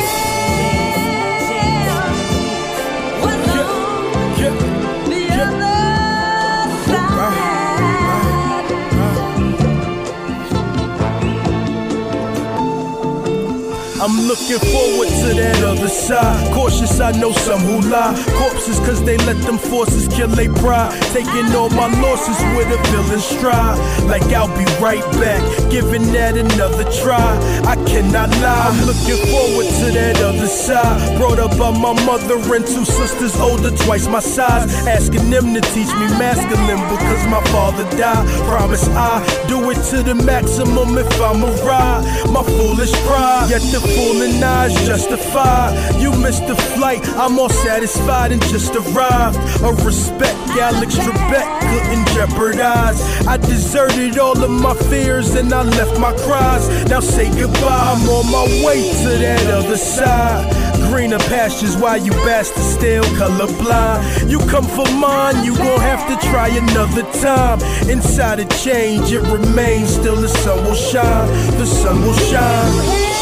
I'm 14.01 14.15
looking 14.31 14.59
forward 14.71 15.09
to 15.11 15.29
that 15.35 15.59
other 15.61 15.89
side. 15.89 16.53
Cautious, 16.53 17.01
I 17.01 17.11
know 17.11 17.33
some 17.33 17.59
who 17.59 17.81
lie. 17.91 18.15
Corpses, 18.39 18.79
cause 18.79 19.03
they 19.03 19.17
let 19.27 19.35
them 19.43 19.57
forces 19.57 20.07
kill 20.07 20.29
their 20.29 20.53
pride. 20.63 20.95
Taking 21.11 21.51
all 21.51 21.69
my 21.69 21.91
losses 21.99 22.39
with 22.55 22.71
a 22.71 22.79
villain 22.87 23.19
stride. 23.19 23.75
Like 24.07 24.23
I'll 24.31 24.47
be 24.55 24.63
right 24.79 25.03
back, 25.19 25.43
giving 25.69 26.13
that 26.15 26.37
another 26.37 26.87
try. 27.03 27.35
I 27.67 27.75
cannot 27.91 28.31
lie. 28.39 28.71
I'm 28.71 28.79
looking 28.87 29.19
forward 29.27 29.67
to 29.67 29.91
that 29.91 30.23
other 30.23 30.47
side. 30.47 31.17
Brought 31.19 31.39
up 31.39 31.57
by 31.59 31.71
my 31.71 31.91
mother 32.07 32.39
and 32.55 32.65
two 32.65 32.85
sisters 32.85 33.35
older, 33.35 33.75
twice 33.83 34.07
my 34.07 34.21
size. 34.21 34.71
Asking 34.87 35.29
them 35.29 35.53
to 35.53 35.61
teach 35.75 35.91
me 35.99 36.07
masculine 36.15 36.79
because 36.87 37.27
my 37.27 37.43
father 37.51 37.83
died. 37.99 38.23
Promise 38.47 38.87
I 38.95 39.19
do 39.49 39.59
it 39.71 39.79
to 39.91 40.03
the 40.03 40.15
maximum 40.15 40.97
if 40.97 41.11
I'm 41.19 41.43
a 41.43 41.51
ride. 41.67 42.07
My 42.31 42.43
foolish 42.43 42.93
pride, 43.03 43.51
yet 43.51 43.61
the 43.75 43.88
fooling 43.95 44.43
eyes 44.43 44.73
justify. 44.85 45.73
You 45.97 46.11
missed 46.17 46.47
the 46.47 46.55
flight, 46.55 47.07
I'm 47.15 47.37
all 47.39 47.49
satisfied 47.49 48.31
and 48.31 48.41
just 48.43 48.75
arrived. 48.75 49.37
A 49.63 49.73
respect, 49.83 50.37
Alex 50.57 50.95
Trebek 50.95 51.47
couldn't 51.69 52.07
jeopardize. 52.15 52.99
I 53.27 53.37
deserted 53.37 54.17
all 54.17 54.41
of 54.43 54.51
my 54.51 54.75
fears 54.89 55.35
and 55.35 55.53
I 55.53 55.63
left 55.63 55.99
my 55.99 56.13
cries. 56.25 56.67
Now 56.89 56.99
say 56.99 57.29
goodbye, 57.29 57.93
I'm 57.93 58.09
on 58.09 58.25
my 58.31 58.45
way 58.65 58.81
to 59.03 59.09
that 59.23 59.45
other 59.53 59.77
side. 59.77 60.69
Greener 60.89 61.19
pastures 61.19 61.77
why 61.77 61.97
you 61.97 62.11
bastards 62.25 62.65
still 62.65 63.03
colorblind. 63.19 64.29
You 64.29 64.39
come 64.49 64.65
for 64.65 64.89
mine, 64.93 65.45
you 65.45 65.55
gon' 65.55 65.81
have 65.81 66.03
to 66.09 66.27
try 66.29 66.47
another 66.47 67.03
time. 67.21 67.59
Inside 67.87 68.39
a 68.39 68.45
change, 68.45 69.11
it 69.11 69.21
remains, 69.21 69.93
still 69.93 70.15
the 70.15 70.27
sun 70.27 70.63
will 70.65 70.73
shine. 70.73 71.27
The 71.57 71.65
sun 71.65 72.01
will 72.01 72.13
shine, 72.13 72.73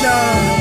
shine. 0.01 0.56